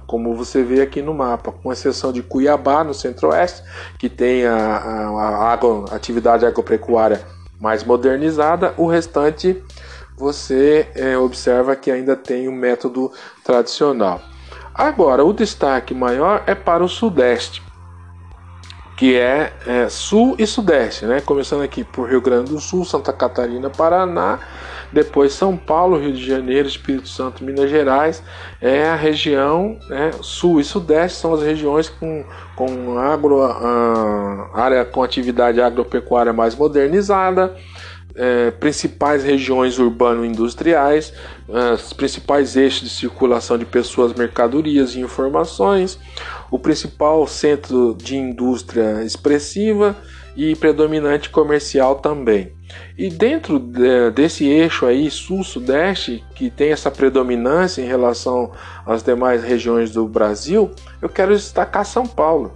como 0.07 0.35
você 0.35 0.65
vê 0.65 0.83
aqui 0.83 1.01
no 1.01 1.15
mapa, 1.15 1.53
com 1.53 1.73
exceção 1.73 2.13
de 2.13 2.21
Cuiabá, 2.21 2.83
no 2.83 2.93
centro-oeste, 2.93 3.63
que 3.97 4.09
tem 4.09 4.45
a, 4.45 4.57
a, 4.57 5.55
a, 5.55 5.95
atividade 5.95 6.45
agropecuária 6.45 7.25
mais 7.61 7.85
modernizada, 7.85 8.75
o 8.77 8.89
restante 8.89 9.63
você 10.17 10.89
é, 10.97 11.17
observa 11.17 11.77
que 11.77 11.89
ainda 11.89 12.17
tem 12.17 12.49
o 12.49 12.51
um 12.51 12.55
método 12.55 13.13
tradicional. 13.45 14.21
Agora, 14.75 15.25
o 15.25 15.33
destaque 15.33 15.95
maior 15.95 16.43
é 16.49 16.55
para 16.55 16.83
o 16.83 16.89
sudeste, 16.89 17.63
que 18.97 19.17
é, 19.17 19.53
é 19.67 19.89
sul 19.89 20.35
e 20.39 20.47
sudeste, 20.47 21.05
né? 21.05 21.21
começando 21.21 21.63
aqui 21.63 21.85
por 21.85 22.09
Rio 22.09 22.21
Grande 22.21 22.51
do 22.51 22.59
Sul, 22.59 22.85
Santa 22.85 23.13
Catarina, 23.13 23.69
Paraná 23.69 24.39
depois 24.93 25.33
São 25.33 25.57
Paulo, 25.57 25.99
Rio 25.99 26.13
de 26.13 26.25
Janeiro, 26.25 26.69
Espírito 26.69 27.09
Santo, 27.09 27.45
Minas 27.45 27.71
Gerais, 27.71 28.23
é 28.61 28.87
a 28.87 28.95
região 28.95 29.79
né, 29.89 30.11
sul 30.23 30.61
e 30.61 30.65
sudeste, 30.65 31.19
são 31.19 31.35
as 31.35 31.43
regiões 31.43 31.89
com, 31.89 32.25
com 32.55 32.99
agro, 32.99 33.43
a, 33.43 34.51
área 34.55 34.85
com 34.85 35.03
atividade 35.03 35.61
agropecuária 35.61 36.33
mais 36.33 36.55
modernizada, 36.55 37.55
é, 38.17 38.51
principais 38.51 39.23
regiões 39.23 39.79
urbano-industriais, 39.79 41.13
os 41.49 41.93
principais 41.93 42.57
eixos 42.57 42.83
de 42.83 42.91
circulação 42.91 43.57
de 43.57 43.65
pessoas, 43.65 44.15
mercadorias 44.15 44.95
e 44.95 45.01
informações, 45.01 45.99
o 46.51 46.59
principal 46.59 47.27
centro 47.27 47.95
de 47.95 48.17
indústria 48.17 49.05
expressiva 49.05 49.97
e 50.37 50.55
predominante 50.57 51.31
comercial 51.31 51.97
também. 51.97 52.53
E 52.99 53.09
dentro 53.09 53.59
de, 53.59 54.11
desse 54.11 54.47
eixo 54.47 54.87
aí 54.87 55.11
sul-sudeste, 55.11 56.25
que 56.35 56.51
tem 56.51 56.73
essa 56.73 56.91
predominância 56.91 57.81
em 57.81 57.87
relação 57.87 58.53
às 58.85 59.03
demais 59.03 59.43
regiões 59.43 59.91
do 59.91 60.07
Brasil, 60.07 60.71
eu 61.01 61.09
quero 61.09 61.35
destacar 61.35 61.85
São 61.85 62.07
Paulo. 62.07 62.53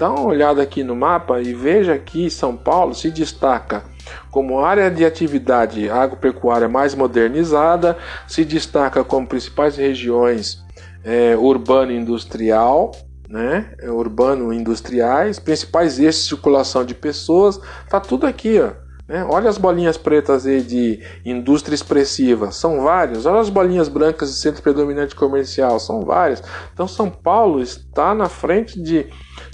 Dá 0.00 0.08
uma 0.08 0.22
olhada 0.22 0.62
aqui 0.62 0.82
no 0.82 0.96
mapa 0.96 1.42
e 1.42 1.52
veja 1.52 1.98
que 1.98 2.30
São 2.30 2.56
Paulo 2.56 2.94
se 2.94 3.10
destaca 3.10 3.84
como 4.30 4.60
área 4.60 4.90
de 4.90 5.04
atividade 5.04 5.90
agropecuária 5.90 6.70
mais 6.70 6.94
modernizada, 6.94 7.98
se 8.26 8.42
destaca 8.42 9.04
como 9.04 9.26
principais 9.26 9.76
regiões 9.76 10.64
é, 11.04 11.36
urbano 11.36 11.92
industrial, 11.92 12.92
né, 13.28 13.74
urbano 13.90 14.54
industriais, 14.54 15.38
principais 15.38 15.98
eixos 15.98 16.22
de 16.22 16.28
circulação 16.30 16.82
de 16.82 16.94
pessoas, 16.94 17.60
tá 17.90 18.00
tudo 18.00 18.26
aqui, 18.26 18.58
ó. 18.58 18.70
Né? 19.10 19.26
Olha 19.28 19.50
as 19.50 19.58
bolinhas 19.58 19.96
pretas 19.96 20.46
aí 20.46 20.62
de 20.62 21.00
indústria 21.24 21.74
expressiva, 21.74 22.52
são 22.52 22.80
várias. 22.84 23.26
Olha 23.26 23.40
as 23.40 23.50
bolinhas 23.50 23.88
brancas 23.88 24.30
de 24.30 24.36
centro 24.36 24.62
predominante 24.62 25.16
comercial, 25.16 25.80
são 25.80 26.02
várias. 26.02 26.40
Então 26.72 26.86
São 26.86 27.10
Paulo 27.10 27.60
está 27.60 28.14
na 28.14 28.28
frente 28.28 28.80
de, 28.80 29.08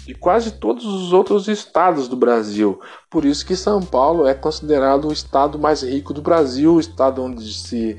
de 0.06 0.14
quase 0.14 0.52
todos 0.52 0.84
os 0.84 1.12
outros 1.12 1.48
estados 1.48 2.06
do 2.06 2.16
Brasil. 2.16 2.80
Por 3.10 3.24
isso 3.24 3.44
que 3.44 3.56
São 3.56 3.82
Paulo 3.82 4.26
é 4.26 4.34
considerado 4.34 5.08
o 5.08 5.12
estado 5.12 5.58
mais 5.58 5.82
rico 5.82 6.14
do 6.14 6.22
Brasil, 6.22 6.74
o 6.74 6.80
estado 6.80 7.22
onde 7.22 7.52
se 7.52 7.96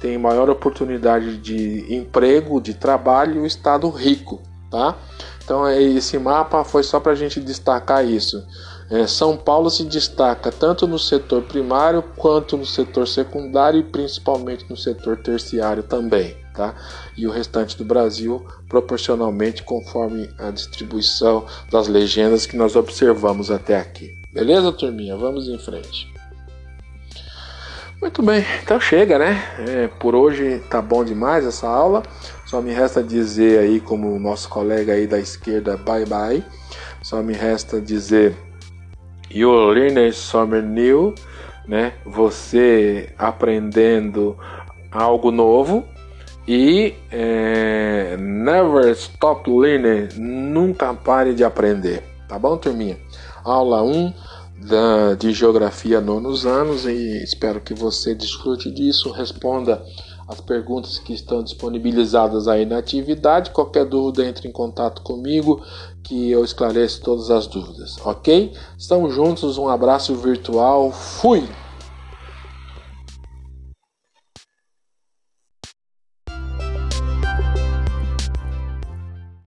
tem 0.00 0.16
maior 0.16 0.48
oportunidade 0.48 1.36
de 1.36 1.94
emprego, 1.94 2.60
de 2.60 2.74
trabalho, 2.74 3.42
o 3.42 3.46
estado 3.46 3.88
rico 3.90 4.40
tá? 4.74 4.96
Então 5.44 5.66
é, 5.66 5.80
esse 5.80 6.18
mapa 6.18 6.64
foi 6.64 6.82
só 6.82 6.98
para 6.98 7.12
a 7.12 7.14
gente 7.14 7.40
destacar 7.40 8.04
isso. 8.04 8.44
É, 8.90 9.06
São 9.06 9.36
Paulo 9.36 9.70
se 9.70 9.84
destaca 9.84 10.52
tanto 10.52 10.86
no 10.86 10.98
setor 10.98 11.42
primário 11.42 12.02
quanto 12.16 12.56
no 12.56 12.66
setor 12.66 13.08
secundário 13.08 13.80
e 13.80 13.82
principalmente 13.82 14.66
no 14.68 14.76
setor 14.76 15.16
terciário 15.16 15.82
também, 15.82 16.36
tá? 16.54 16.74
E 17.16 17.26
o 17.26 17.30
restante 17.30 17.76
do 17.78 17.84
Brasil 17.84 18.44
proporcionalmente 18.68 19.62
conforme 19.62 20.28
a 20.38 20.50
distribuição 20.50 21.46
das 21.70 21.88
legendas 21.88 22.44
que 22.44 22.56
nós 22.56 22.76
observamos 22.76 23.50
até 23.50 23.78
aqui. 23.78 24.14
Beleza, 24.32 24.70
turminha? 24.72 25.16
Vamos 25.16 25.48
em 25.48 25.58
frente. 25.58 26.12
Muito 28.00 28.22
bem, 28.22 28.44
então 28.62 28.78
chega, 28.78 29.18
né? 29.18 29.42
É, 29.66 29.88
por 29.88 30.14
hoje 30.14 30.62
tá 30.68 30.82
bom 30.82 31.02
demais 31.02 31.46
essa 31.46 31.66
aula. 31.66 32.02
Só 32.44 32.60
me 32.60 32.70
resta 32.70 33.02
dizer 33.02 33.60
aí, 33.60 33.80
como 33.80 34.14
o 34.14 34.18
nosso 34.18 34.48
colega 34.48 34.92
aí 34.92 35.06
da 35.06 35.18
esquerda, 35.18 35.76
bye 35.78 36.04
bye. 36.04 36.44
Só 37.02 37.22
me 37.22 37.32
resta 37.32 37.80
dizer 37.80 38.36
Your 39.34 39.74
learning 39.74 40.12
summer 40.12 40.62
new, 40.62 41.12
né? 41.66 41.94
Você 42.06 43.12
aprendendo 43.18 44.36
algo 44.92 45.32
novo 45.32 45.84
e 46.46 46.94
é, 47.10 48.16
never 48.16 48.92
stop 48.92 49.50
learning, 49.50 50.08
nunca 50.16 50.94
pare 50.94 51.34
de 51.34 51.42
aprender, 51.42 52.04
tá 52.28 52.38
bom, 52.38 52.56
turminha? 52.56 52.96
Aula 53.42 53.82
1 53.82 54.12
da, 54.68 55.14
de 55.14 55.32
geografia 55.32 56.00
nonos 56.00 56.46
anos 56.46 56.86
e 56.86 57.22
espero 57.24 57.60
que 57.60 57.74
você 57.74 58.14
desfrute 58.14 58.70
disso, 58.70 59.10
responda 59.10 59.82
as 60.28 60.40
perguntas 60.40 60.98
que 60.98 61.12
estão 61.12 61.42
disponibilizadas 61.42 62.48
aí 62.48 62.64
na 62.64 62.78
atividade. 62.78 63.50
Qualquer 63.50 63.84
dúvida, 63.84 64.24
entre 64.24 64.48
em 64.48 64.52
contato 64.52 65.02
comigo 65.02 65.62
que 66.04 66.30
eu 66.30 66.44
esclareço 66.44 67.00
todas 67.00 67.30
as 67.30 67.46
dúvidas, 67.46 67.96
ok? 68.04 68.52
Estamos 68.78 69.12
juntos, 69.12 69.56
um 69.58 69.68
abraço 69.68 70.14
virtual, 70.14 70.92
fui! 70.92 71.48